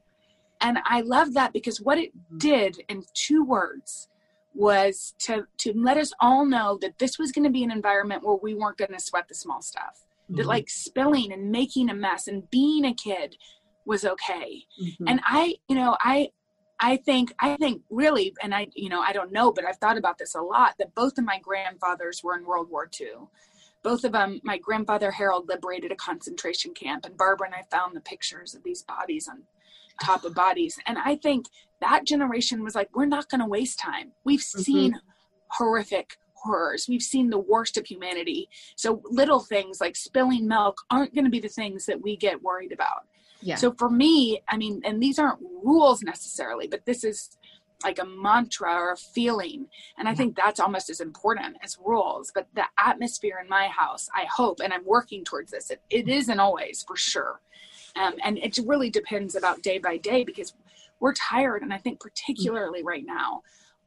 And 0.60 0.78
I 0.84 1.02
love 1.02 1.34
that 1.34 1.52
because 1.52 1.80
what 1.80 1.98
it 1.98 2.10
mm-hmm. 2.16 2.38
did 2.38 2.82
in 2.88 3.04
two 3.14 3.44
words 3.44 4.08
was 4.54 5.14
to, 5.20 5.46
to 5.58 5.72
let 5.76 5.96
us 5.96 6.12
all 6.20 6.44
know 6.44 6.78
that 6.80 6.98
this 6.98 7.16
was 7.16 7.30
going 7.30 7.44
to 7.44 7.50
be 7.50 7.62
an 7.62 7.70
environment 7.70 8.24
where 8.24 8.34
we 8.34 8.54
weren't 8.54 8.76
going 8.76 8.92
to 8.92 9.00
sweat 9.00 9.28
the 9.28 9.34
small 9.34 9.62
stuff. 9.62 10.04
Mm-hmm. 10.24 10.36
That 10.36 10.46
like 10.46 10.68
spilling 10.68 11.32
and 11.32 11.52
making 11.52 11.90
a 11.90 11.94
mess 11.94 12.26
and 12.26 12.50
being 12.50 12.84
a 12.84 12.92
kid 12.92 13.36
was 13.86 14.04
okay. 14.04 14.64
Mm-hmm. 14.82 15.04
And 15.06 15.20
I, 15.24 15.54
you 15.68 15.76
know, 15.76 15.96
I 16.00 16.30
I 16.80 16.96
think 16.96 17.34
I 17.40 17.56
think 17.56 17.82
really, 17.90 18.34
and 18.42 18.54
I 18.54 18.68
you 18.74 18.88
know 18.88 19.00
I 19.00 19.12
don't 19.12 19.32
know, 19.32 19.52
but 19.52 19.64
I've 19.64 19.78
thought 19.78 19.98
about 19.98 20.18
this 20.18 20.34
a 20.34 20.40
lot. 20.40 20.74
That 20.78 20.94
both 20.94 21.18
of 21.18 21.24
my 21.24 21.38
grandfathers 21.40 22.22
were 22.22 22.36
in 22.36 22.44
World 22.44 22.70
War 22.70 22.88
II. 23.00 23.28
Both 23.82 24.04
of 24.04 24.12
them, 24.12 24.40
my 24.42 24.58
grandfather 24.58 25.10
Harold 25.10 25.48
liberated 25.48 25.92
a 25.92 25.96
concentration 25.96 26.74
camp, 26.74 27.06
and 27.06 27.16
Barbara 27.16 27.46
and 27.46 27.54
I 27.54 27.62
found 27.70 27.96
the 27.96 28.00
pictures 28.00 28.54
of 28.54 28.62
these 28.64 28.82
bodies 28.82 29.28
on 29.28 29.42
top 30.02 30.24
of 30.24 30.34
bodies. 30.34 30.78
And 30.86 30.98
I 30.98 31.16
think 31.16 31.46
that 31.80 32.04
generation 32.04 32.62
was 32.62 32.74
like, 32.74 32.94
we're 32.94 33.06
not 33.06 33.28
going 33.28 33.40
to 33.40 33.46
waste 33.46 33.78
time. 33.78 34.12
We've 34.24 34.40
mm-hmm. 34.40 34.60
seen 34.60 35.00
horrific 35.48 36.18
horrors. 36.42 36.86
We've 36.88 37.02
seen 37.02 37.30
the 37.30 37.38
worst 37.38 37.76
of 37.76 37.86
humanity. 37.86 38.48
So 38.76 39.02
little 39.04 39.40
things 39.40 39.80
like 39.80 39.96
spilling 39.96 40.46
milk 40.46 40.80
aren't 40.90 41.14
going 41.14 41.24
to 41.24 41.30
be 41.30 41.40
the 41.40 41.48
things 41.48 41.86
that 41.86 42.02
we 42.02 42.16
get 42.16 42.42
worried 42.42 42.72
about. 42.72 43.06
Yeah. 43.40 43.56
So 43.56 43.72
for 43.78 43.88
me, 43.88 44.40
I 44.48 44.56
mean, 44.56 44.82
and 44.84 45.02
these 45.02 45.18
aren't 45.18 45.40
rules 45.62 46.02
necessarily, 46.02 46.66
but 46.66 46.84
this 46.86 47.04
is 47.04 47.36
like 47.84 48.00
a 48.00 48.04
mantra 48.04 48.72
or 48.72 48.92
a 48.92 48.96
feeling. 48.96 49.66
And 49.96 50.08
I 50.08 50.14
think 50.14 50.36
that's 50.36 50.58
almost 50.58 50.90
as 50.90 51.00
important 51.00 51.56
as 51.62 51.78
rules. 51.84 52.32
But 52.34 52.48
the 52.54 52.64
atmosphere 52.78 53.38
in 53.40 53.48
my 53.48 53.68
house, 53.68 54.08
I 54.14 54.24
hope, 54.24 54.58
and 54.62 54.72
I'm 54.72 54.84
working 54.84 55.24
towards 55.24 55.52
this, 55.52 55.70
it, 55.70 55.80
it 55.88 56.08
isn't 56.08 56.40
always 56.40 56.84
for 56.86 56.96
sure. 56.96 57.40
Um, 57.94 58.14
and 58.24 58.38
it 58.38 58.58
really 58.66 58.90
depends 58.90 59.34
about 59.36 59.62
day 59.62 59.78
by 59.78 59.96
day 59.96 60.24
because 60.24 60.54
we're 61.00 61.14
tired. 61.14 61.62
And 61.62 61.72
I 61.72 61.78
think, 61.78 62.00
particularly 62.00 62.82
right 62.82 63.04
now, 63.06 63.42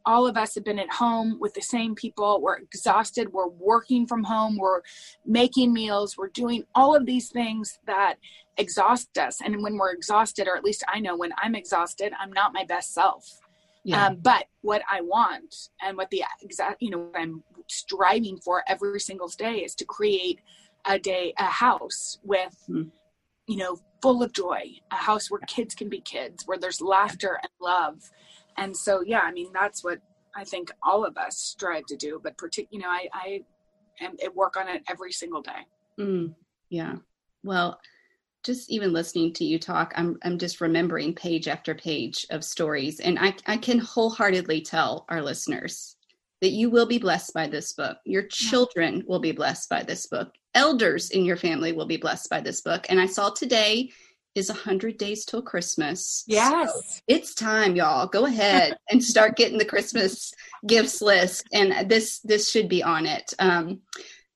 all 0.06 0.28
of 0.28 0.38
us 0.38 0.56
have 0.56 0.64
been 0.64 0.80
at 0.80 0.92
home 0.92 1.38
with 1.40 1.54
the 1.54 1.62
same 1.62 1.96
people. 1.96 2.42
We're 2.42 2.58
exhausted. 2.58 3.32
We're 3.32 3.48
working 3.48 4.08
from 4.08 4.24
home. 4.24 4.58
We're 4.58 4.82
making 5.26 5.74
meals. 5.74 6.18
We're 6.18 6.30
doing 6.30 6.64
all 6.76 6.96
of 6.96 7.06
these 7.06 7.30
things 7.30 7.80
that 7.88 8.16
exhaust 8.58 9.18
us. 9.18 9.42
And 9.44 9.62
when 9.64 9.78
we're 9.78 9.94
exhausted, 9.94 10.48
or 10.48 10.58
at 10.58 10.64
least 10.64 10.84
I 10.88 11.00
know 11.00 11.16
when 11.16 11.32
I'm 11.42 11.56
exhausted, 11.56 12.14
I'm 12.20 12.32
not 12.34 12.54
my 12.54 12.66
best 12.66 12.94
self. 12.94 13.40
Yeah. 13.84 14.08
Um, 14.08 14.18
but 14.22 14.46
what 14.62 14.84
I 14.90 15.02
want 15.02 15.70
and 15.82 15.98
what 15.98 16.10
the 16.12 16.24
exact, 16.42 16.82
you 16.82 16.92
know, 16.92 17.00
what 17.00 17.20
I'm 17.20 17.44
striving 17.68 18.38
for 18.38 18.64
every 18.68 19.00
single 19.00 19.28
day 19.28 19.64
is 19.64 19.74
to 19.76 19.86
create 19.86 20.40
a 20.86 21.00
day, 21.00 21.34
a 21.38 21.46
house 21.46 22.20
with, 22.24 22.56
mm. 22.70 22.90
you 23.48 23.58
know, 23.58 23.80
full 24.02 24.24
of 24.24 24.34
joy, 24.34 24.72
a 24.92 24.96
house 24.96 25.30
where 25.30 25.42
kids 25.48 25.74
can 25.74 25.90
be 25.90 26.02
kids, 26.02 26.46
where 26.46 26.58
there's 26.58 26.82
laughter 26.82 27.40
and 27.42 27.52
love. 27.60 28.12
And 28.58 28.76
so, 28.76 29.02
yeah, 29.06 29.22
I 29.24 29.32
mean, 29.32 29.52
that's 29.54 29.84
what 29.84 30.00
I 30.36 30.44
think 30.44 30.72
all 30.84 31.06
of 31.06 31.18
us 31.18 31.38
strive 31.38 31.86
to 31.88 31.98
do. 31.98 32.20
But 32.24 32.38
partic- 32.38 32.68
you 32.72 32.80
know, 32.80 32.90
I, 32.90 33.08
I, 33.14 33.42
am, 34.02 34.16
work 34.36 34.58
on 34.58 34.68
it 34.68 34.84
every 34.90 35.12
single 35.12 35.42
day. 35.42 35.66
Mm. 36.00 36.34
Yeah. 36.70 36.96
Well, 37.44 37.80
just 38.44 38.72
even 38.72 38.94
listening 38.94 39.34
to 39.34 39.46
you 39.46 39.60
talk, 39.60 39.94
I'm 39.96 40.18
I'm 40.24 40.40
just 40.40 40.62
remembering 40.62 41.14
page 41.14 41.48
after 41.48 41.76
page 41.76 42.26
of 42.32 42.44
stories, 42.44 43.00
and 43.00 43.20
I 43.20 43.36
I 43.46 43.58
can 43.58 43.78
wholeheartedly 43.78 44.62
tell 44.62 45.06
our 45.10 45.22
listeners 45.22 45.96
that 46.42 46.52
you 46.52 46.70
will 46.70 46.88
be 46.88 46.98
blessed 46.98 47.34
by 47.34 47.48
this 47.48 47.74
book. 47.74 47.98
Your 48.04 48.24
children 48.24 49.04
will 49.08 49.20
be 49.20 49.32
blessed 49.32 49.70
by 49.70 49.84
this 49.84 50.08
book. 50.08 50.34
Elders 50.56 51.12
in 51.12 51.24
your 51.24 51.38
family 51.38 51.72
will 51.72 51.86
be 51.86 51.98
blessed 51.98 52.30
by 52.32 52.42
this 52.42 52.62
book. 52.62 52.88
And 52.90 53.00
I 53.00 53.06
saw 53.06 53.30
today 53.30 53.92
is 54.36 54.50
a 54.50 54.54
hundred 54.54 54.98
days 54.98 55.26
till 55.26 55.41
Christmas. 55.41 56.24
Yes, 56.28 56.72
so 56.72 57.02
it's 57.08 57.36
time, 57.36 57.76
y'all. 57.76 58.08
Go 58.08 58.26
ahead 58.26 58.78
and 58.89 59.04
start 59.04 59.36
getting 59.36 59.58
the 59.58 59.65
Christmas 59.65 60.34
gifts 60.67 61.02
list, 61.02 61.48
and 61.54 61.89
this 61.89 62.20
this 62.20 62.50
should 62.50 62.70
be 62.70 62.84
on 62.84 63.06
it. 63.06 63.34
Um, 63.39 63.82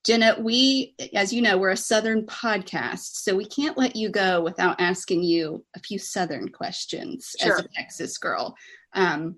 Jenna, 0.05 0.37
we, 0.39 0.93
as 1.15 1.33
you 1.33 1.41
know, 1.41 1.57
we're 1.57 1.71
a 1.71 1.77
Southern 1.77 2.27
podcast, 2.27 3.15
so 3.15 3.35
we 3.35 3.45
can't 3.45 3.77
let 3.77 3.95
you 3.95 4.09
go 4.09 4.41
without 4.41 4.79
asking 4.79 5.23
you 5.23 5.65
a 5.75 5.79
few 5.79 5.97
Southern 5.97 6.49
questions 6.49 7.35
sure. 7.39 7.57
as 7.57 7.65
a 7.65 7.67
Texas 7.69 8.17
girl. 8.19 8.55
Um, 8.93 9.37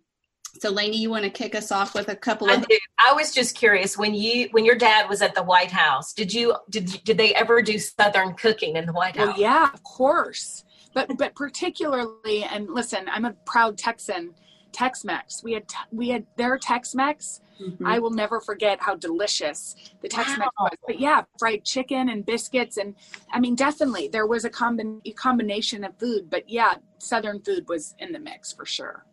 so, 0.60 0.70
Lainey, 0.70 0.98
you 0.98 1.10
want 1.10 1.24
to 1.24 1.30
kick 1.30 1.56
us 1.56 1.72
off 1.72 1.94
with 1.94 2.10
a 2.10 2.16
couple 2.16 2.50
of? 2.50 2.60
I 2.60 2.62
do. 2.62 2.78
I 3.00 3.14
was 3.14 3.34
just 3.34 3.56
curious 3.56 3.98
when 3.98 4.14
you 4.14 4.50
when 4.52 4.66
your 4.66 4.76
dad 4.76 5.10
was 5.10 5.22
at 5.22 5.36
the 5.36 5.44
White 5.44 5.72
House. 5.72 6.14
Did 6.14 6.34
you 6.34 6.56
did 6.70 7.02
did 7.04 7.18
they 7.18 7.34
ever 7.34 7.62
do 7.62 7.78
Southern 7.80 8.34
cooking 8.34 8.76
in 8.76 8.86
the 8.86 8.94
White 8.94 9.16
House? 9.16 9.28
Well, 9.28 9.40
yeah, 9.40 9.70
of 9.74 9.84
course. 9.84 10.64
But 10.94 11.18
but 11.18 11.36
particularly, 11.36 12.44
and 12.44 12.70
listen, 12.70 13.08
I'm 13.10 13.26
a 13.26 13.34
proud 13.46 13.78
Texan. 13.78 14.34
Tex-Mex. 14.74 15.42
We 15.44 15.54
had 15.54 15.64
we 15.92 16.10
had 16.10 16.28
their 16.36 16.58
Tex-Mex 16.58 17.42
Mm-hmm. 17.62 17.86
I 17.86 18.00
will 18.00 18.12
never 18.12 18.40
forget 18.40 18.80
how 18.82 18.96
delicious 18.96 19.76
the 20.02 20.08
Tex-Mex 20.08 20.52
wow. 20.60 20.70
was. 20.72 20.78
But 20.86 21.00
yeah, 21.00 21.24
fried 21.40 21.64
chicken 21.64 22.10
and 22.10 22.26
biscuits, 22.26 22.78
and 22.78 22.96
I 23.32 23.40
mean, 23.40 23.56
definitely 23.56 24.08
there 24.08 24.28
was 24.28 24.46
a, 24.46 24.50
combi- 24.50 25.02
a 25.06 25.12
combination 25.12 25.84
of 25.84 25.98
food. 25.98 26.30
But 26.30 26.50
yeah, 26.50 26.76
Southern 27.00 27.42
food 27.42 27.68
was 27.68 27.96
in 28.00 28.12
the 28.12 28.20
mix 28.20 28.54
for 28.54 28.66
sure. 28.66 29.06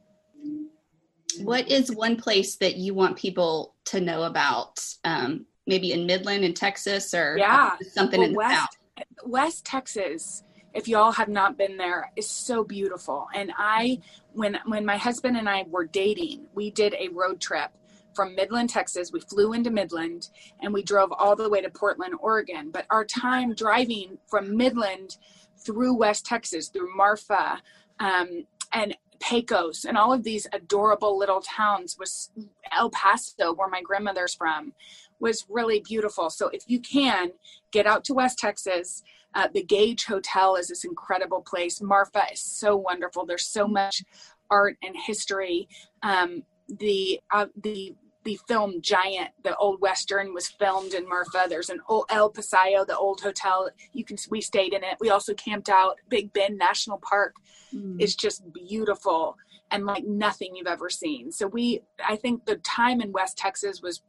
What 1.42 1.70
is 1.70 1.94
one 1.94 2.16
place 2.16 2.56
that 2.56 2.76
you 2.76 2.94
want 2.94 3.16
people 3.16 3.74
to 3.86 4.00
know 4.00 4.24
about? 4.24 4.84
Um, 5.04 5.46
maybe 5.66 5.92
in 5.92 6.06
Midland 6.06 6.44
in 6.44 6.54
Texas, 6.54 7.14
or 7.14 7.36
yeah, 7.38 7.76
something 7.92 8.20
well, 8.20 8.28
in 8.28 8.32
the 8.32 8.38
West, 8.38 8.60
South. 8.60 9.04
West 9.24 9.64
Texas 9.64 10.44
if 10.72 10.88
y'all 10.88 11.12
have 11.12 11.28
not 11.28 11.56
been 11.56 11.76
there 11.76 12.10
is 12.16 12.28
so 12.28 12.64
beautiful 12.64 13.28
and 13.32 13.52
i 13.56 13.96
when 14.32 14.58
when 14.66 14.84
my 14.84 14.96
husband 14.96 15.36
and 15.36 15.48
i 15.48 15.64
were 15.68 15.84
dating 15.84 16.44
we 16.52 16.68
did 16.68 16.96
a 16.98 17.06
road 17.10 17.40
trip 17.40 17.70
from 18.14 18.34
Midland, 18.34 18.70
Texas. 18.70 19.12
We 19.12 19.20
flew 19.20 19.52
into 19.52 19.70
Midland 19.70 20.30
and 20.60 20.72
we 20.72 20.82
drove 20.82 21.12
all 21.12 21.36
the 21.36 21.48
way 21.48 21.60
to 21.60 21.70
Portland, 21.70 22.14
Oregon. 22.20 22.70
But 22.70 22.86
our 22.90 23.04
time 23.04 23.54
driving 23.54 24.18
from 24.26 24.56
Midland 24.56 25.18
through 25.58 25.94
West 25.94 26.24
Texas, 26.24 26.68
through 26.68 26.94
Marfa 26.96 27.60
um, 28.00 28.46
and 28.72 28.96
Pecos 29.20 29.84
and 29.84 29.96
all 29.96 30.12
of 30.12 30.22
these 30.22 30.46
adorable 30.52 31.18
little 31.18 31.40
towns 31.40 31.96
was 31.98 32.30
El 32.72 32.90
Paso, 32.90 33.52
where 33.52 33.68
my 33.68 33.82
grandmother's 33.82 34.34
from, 34.34 34.72
was 35.20 35.46
really 35.48 35.80
beautiful. 35.80 36.30
So 36.30 36.48
if 36.48 36.64
you 36.66 36.80
can 36.80 37.32
get 37.70 37.86
out 37.86 38.04
to 38.04 38.14
West 38.14 38.38
Texas, 38.38 39.02
uh, 39.34 39.48
the 39.52 39.62
Gage 39.62 40.04
Hotel 40.04 40.56
is 40.56 40.68
this 40.68 40.84
incredible 40.84 41.40
place. 41.40 41.80
Marfa 41.80 42.24
is 42.32 42.40
so 42.40 42.76
wonderful. 42.76 43.26
There's 43.26 43.46
so 43.46 43.66
much 43.66 44.02
art 44.50 44.76
and 44.82 44.94
history. 44.96 45.68
Um, 46.02 46.44
the 46.68 47.20
uh, 47.32 47.46
the 47.60 47.94
the 48.24 48.38
film 48.48 48.80
Giant, 48.80 49.30
the 49.42 49.56
old 49.56 49.80
western, 49.80 50.34
was 50.34 50.48
filmed 50.48 50.94
in 50.94 51.08
Marfa. 51.08 51.46
There's 51.48 51.70
an 51.70 51.80
old 51.88 52.06
El 52.10 52.32
Paisano, 52.32 52.86
the 52.86 52.96
old 52.96 53.20
hotel. 53.20 53.68
You 53.92 54.04
can 54.04 54.16
we 54.30 54.40
stayed 54.40 54.72
in 54.72 54.82
it. 54.82 54.96
We 55.00 55.10
also 55.10 55.34
camped 55.34 55.68
out. 55.68 55.96
Big 56.08 56.32
Bend 56.32 56.58
National 56.58 56.98
Park 56.98 57.34
mm. 57.74 58.00
is 58.00 58.16
just 58.16 58.42
beautiful 58.52 59.36
and 59.70 59.86
like 59.86 60.04
nothing 60.04 60.54
you've 60.54 60.66
ever 60.66 60.90
seen. 60.90 61.30
So 61.32 61.46
we, 61.46 61.80
I 62.06 62.16
think 62.16 62.46
the 62.46 62.56
time 62.56 63.00
in 63.00 63.12
West 63.12 63.36
Texas 63.36 63.80
was 63.82 64.02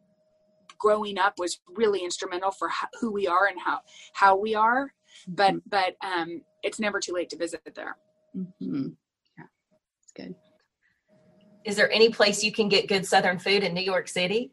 growing 0.78 1.18
up 1.18 1.36
was 1.38 1.60
really 1.76 2.04
instrumental 2.04 2.52
for 2.52 2.70
who 3.00 3.12
we 3.12 3.28
are 3.28 3.48
and 3.48 3.60
how 3.60 3.80
how 4.14 4.38
we 4.38 4.56
are. 4.56 4.94
But 5.28 5.56
mm-hmm. 5.56 5.70
but 5.70 5.96
um, 6.02 6.42
it's 6.64 6.80
never 6.80 7.00
too 7.00 7.14
late 7.14 7.30
to 7.30 7.38
visit 7.38 7.62
there. 7.74 7.98
Mm-hmm. 8.36 8.90
Yeah, 9.38 9.46
it's 10.04 10.12
good 10.14 10.36
is 11.66 11.76
there 11.76 11.92
any 11.92 12.10
place 12.10 12.44
you 12.44 12.52
can 12.52 12.70
get 12.70 12.88
good 12.88 13.06
Southern 13.06 13.40
food 13.40 13.64
in 13.64 13.74
New 13.74 13.82
York 13.82 14.08
City? 14.08 14.52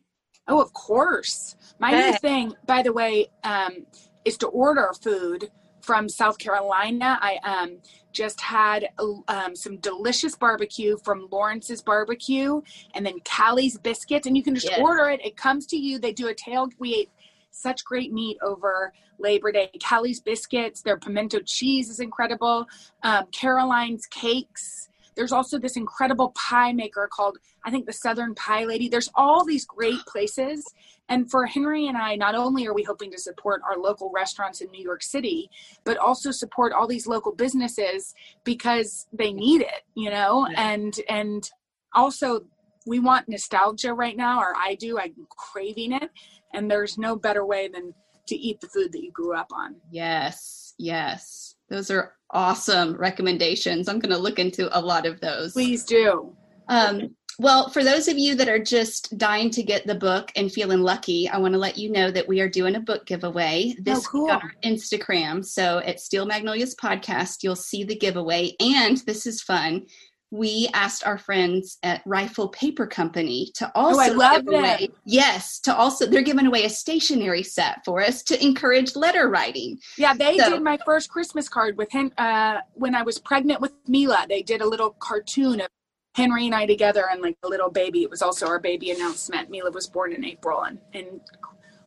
Oh, 0.48 0.60
of 0.60 0.72
course. 0.72 1.56
My 1.78 1.92
okay. 1.94 2.10
new 2.10 2.18
thing, 2.18 2.54
by 2.66 2.82
the 2.82 2.92
way, 2.92 3.28
um, 3.44 3.86
is 4.24 4.36
to 4.38 4.48
order 4.48 4.90
food 5.00 5.50
from 5.80 6.08
South 6.08 6.38
Carolina. 6.38 7.18
I 7.20 7.38
um, 7.44 7.78
just 8.12 8.40
had 8.40 8.88
um, 9.28 9.54
some 9.54 9.76
delicious 9.78 10.34
barbecue 10.36 10.96
from 11.04 11.28
Lawrence's 11.30 11.82
Barbecue 11.82 12.60
and 12.94 13.04
then 13.04 13.18
Callie's 13.24 13.78
Biscuits. 13.78 14.26
And 14.26 14.36
you 14.36 14.42
can 14.42 14.54
just 14.54 14.68
yes. 14.68 14.80
order 14.80 15.10
it. 15.10 15.24
It 15.24 15.36
comes 15.36 15.66
to 15.66 15.76
you. 15.76 15.98
They 15.98 16.12
do 16.12 16.28
a 16.28 16.34
tail. 16.34 16.68
We 16.78 16.94
ate 16.94 17.10
such 17.50 17.84
great 17.84 18.12
meat 18.12 18.38
over 18.42 18.92
Labor 19.18 19.52
Day. 19.52 19.70
Callie's 19.82 20.20
Biscuits, 20.20 20.82
their 20.82 20.96
pimento 20.96 21.40
cheese 21.40 21.90
is 21.90 22.00
incredible. 22.00 22.66
Um, 23.02 23.26
Caroline's 23.26 24.06
Cakes 24.06 24.88
there's 25.16 25.32
also 25.32 25.58
this 25.58 25.76
incredible 25.76 26.30
pie 26.30 26.72
maker 26.72 27.08
called, 27.10 27.38
I 27.64 27.70
think, 27.70 27.86
the 27.86 27.92
Southern 27.92 28.34
Pie 28.34 28.64
Lady. 28.64 28.88
There's 28.88 29.10
all 29.14 29.44
these 29.44 29.64
great 29.64 30.00
places. 30.06 30.64
And 31.08 31.30
for 31.30 31.46
Henry 31.46 31.86
and 31.86 31.98
I, 31.98 32.16
not 32.16 32.34
only 32.34 32.66
are 32.66 32.74
we 32.74 32.84
hoping 32.84 33.10
to 33.10 33.18
support 33.18 33.60
our 33.68 33.78
local 33.78 34.10
restaurants 34.14 34.60
in 34.60 34.70
New 34.70 34.82
York 34.82 35.02
City, 35.02 35.50
but 35.84 35.98
also 35.98 36.30
support 36.30 36.72
all 36.72 36.86
these 36.86 37.06
local 37.06 37.32
businesses 37.32 38.14
because 38.44 39.06
they 39.12 39.32
need 39.32 39.62
it, 39.62 39.82
you 39.94 40.10
know? 40.10 40.48
Yeah. 40.48 40.72
And 40.72 40.94
and 41.08 41.50
also 41.94 42.42
we 42.86 42.98
want 42.98 43.28
nostalgia 43.28 43.92
right 43.92 44.16
now, 44.16 44.40
or 44.40 44.54
I 44.56 44.74
do. 44.74 44.98
I'm 44.98 45.14
craving 45.30 45.92
it. 45.92 46.10
And 46.54 46.70
there's 46.70 46.98
no 46.98 47.16
better 47.16 47.44
way 47.44 47.68
than 47.68 47.94
to 48.28 48.36
eat 48.36 48.60
the 48.60 48.68
food 48.68 48.92
that 48.92 49.02
you 49.02 49.10
grew 49.10 49.34
up 49.34 49.48
on. 49.52 49.76
Yes, 49.90 50.74
yes. 50.78 51.56
Those 51.72 51.90
are 51.90 52.12
awesome 52.30 52.94
recommendations. 52.96 53.88
I'm 53.88 53.98
going 53.98 54.12
to 54.12 54.18
look 54.18 54.38
into 54.38 54.68
a 54.78 54.80
lot 54.80 55.06
of 55.06 55.20
those. 55.20 55.54
Please 55.54 55.84
do. 55.84 56.36
Um, 56.68 57.16
well, 57.38 57.70
for 57.70 57.82
those 57.82 58.08
of 58.08 58.18
you 58.18 58.34
that 58.34 58.48
are 58.48 58.62
just 58.62 59.16
dying 59.16 59.48
to 59.52 59.62
get 59.62 59.86
the 59.86 59.94
book 59.94 60.30
and 60.36 60.52
feeling 60.52 60.80
lucky, 60.80 61.30
I 61.30 61.38
want 61.38 61.54
to 61.54 61.58
let 61.58 61.78
you 61.78 61.90
know 61.90 62.10
that 62.10 62.28
we 62.28 62.42
are 62.42 62.48
doing 62.48 62.76
a 62.76 62.80
book 62.80 63.06
giveaway 63.06 63.74
this 63.78 64.00
oh, 64.00 64.08
cool. 64.10 64.30
on 64.30 64.52
Instagram. 64.62 65.42
So 65.42 65.78
at 65.78 65.98
Steel 65.98 66.26
Magnolias 66.26 66.74
Podcast, 66.74 67.42
you'll 67.42 67.56
see 67.56 67.84
the 67.84 67.96
giveaway. 67.96 68.52
And 68.60 68.98
this 69.06 69.26
is 69.26 69.40
fun 69.40 69.86
we 70.32 70.66
asked 70.72 71.06
our 71.06 71.18
friends 71.18 71.78
at 71.82 72.00
Rifle 72.06 72.48
Paper 72.48 72.86
Company 72.86 73.50
to 73.54 73.70
also 73.74 74.00
oh, 74.00 74.02
I 74.02 74.08
love 74.08 74.46
give 74.46 74.54
away, 74.54 74.88
yes, 75.04 75.60
to 75.60 75.76
also 75.76 76.06
they're 76.06 76.22
giving 76.22 76.46
away 76.46 76.64
a 76.64 76.70
stationery 76.70 77.42
set 77.42 77.84
for 77.84 78.00
us 78.00 78.22
to 78.24 78.42
encourage 78.42 78.96
letter 78.96 79.28
writing. 79.28 79.78
Yeah, 79.98 80.14
they 80.14 80.38
so, 80.38 80.48
did 80.48 80.62
my 80.62 80.78
first 80.86 81.10
Christmas 81.10 81.50
card 81.50 81.76
with 81.76 81.92
him 81.92 82.12
uh, 82.16 82.60
when 82.72 82.94
I 82.94 83.02
was 83.02 83.18
pregnant 83.18 83.60
with 83.60 83.72
Mila. 83.86 84.24
They 84.26 84.42
did 84.42 84.62
a 84.62 84.66
little 84.66 84.96
cartoon 85.00 85.60
of 85.60 85.68
Henry 86.14 86.46
and 86.46 86.54
I 86.54 86.64
together 86.64 87.04
and 87.10 87.20
like 87.20 87.36
a 87.42 87.48
little 87.48 87.70
baby. 87.70 88.02
It 88.02 88.10
was 88.10 88.22
also 88.22 88.46
our 88.46 88.58
baby 88.58 88.90
announcement. 88.90 89.50
Mila 89.50 89.70
was 89.70 89.86
born 89.86 90.14
in 90.14 90.24
April 90.24 90.62
and, 90.62 90.78
and 90.94 91.20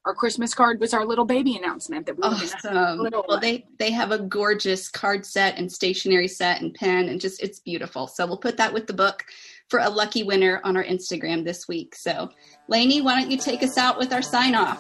our 0.06 0.14
Christmas 0.14 0.54
card 0.54 0.80
was 0.80 0.94
our 0.94 1.06
little 1.06 1.26
baby 1.26 1.58
announcement 1.58 2.06
that 2.06 2.16
we 2.16 2.24
awesome. 2.24 3.00
were 3.00 3.10
well, 3.28 3.40
they 3.40 3.66
they 3.80 3.92
have 3.92 4.12
a 4.12 4.20
gorgeous 4.20 4.88
card 4.90 5.26
set 5.26 5.58
and 5.58 5.72
stationery 5.72 6.28
set 6.28 6.62
and 6.62 6.74
pen 6.76 7.10
and 7.10 7.20
just 7.20 7.42
it's 7.42 7.60
beautiful. 7.60 8.08
So 8.08 8.26
we'll 8.28 8.38
put 8.38 8.58
that 8.58 8.74
with 8.74 8.88
the 8.88 8.94
book. 8.94 9.24
for 9.70 9.80
a 9.80 9.90
lucky 9.90 10.22
winner 10.22 10.62
on 10.64 10.78
our 10.78 10.84
Instagram 10.84 11.44
this 11.44 11.68
week. 11.68 11.96
So, 11.96 12.30
Lainey, 12.68 13.02
why 13.02 13.20
don't 13.20 13.32
you 13.32 13.38
take 13.38 13.64
us 13.64 13.80
out 13.80 13.98
with 13.98 14.14
our 14.14 14.22
sign 14.22 14.54
off? 14.54 14.80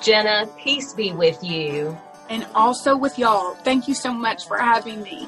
Jenna, 0.00 0.48
peace 0.56 0.92
be 0.92 1.12
with 1.12 1.42
you. 1.42 1.98
And 2.28 2.46
also 2.54 2.96
with 2.96 3.18
y'all. 3.18 3.54
Thank 3.54 3.88
you 3.88 3.94
so 3.94 4.12
much 4.12 4.46
for 4.46 4.56
having 4.56 5.02
me. 5.02 5.26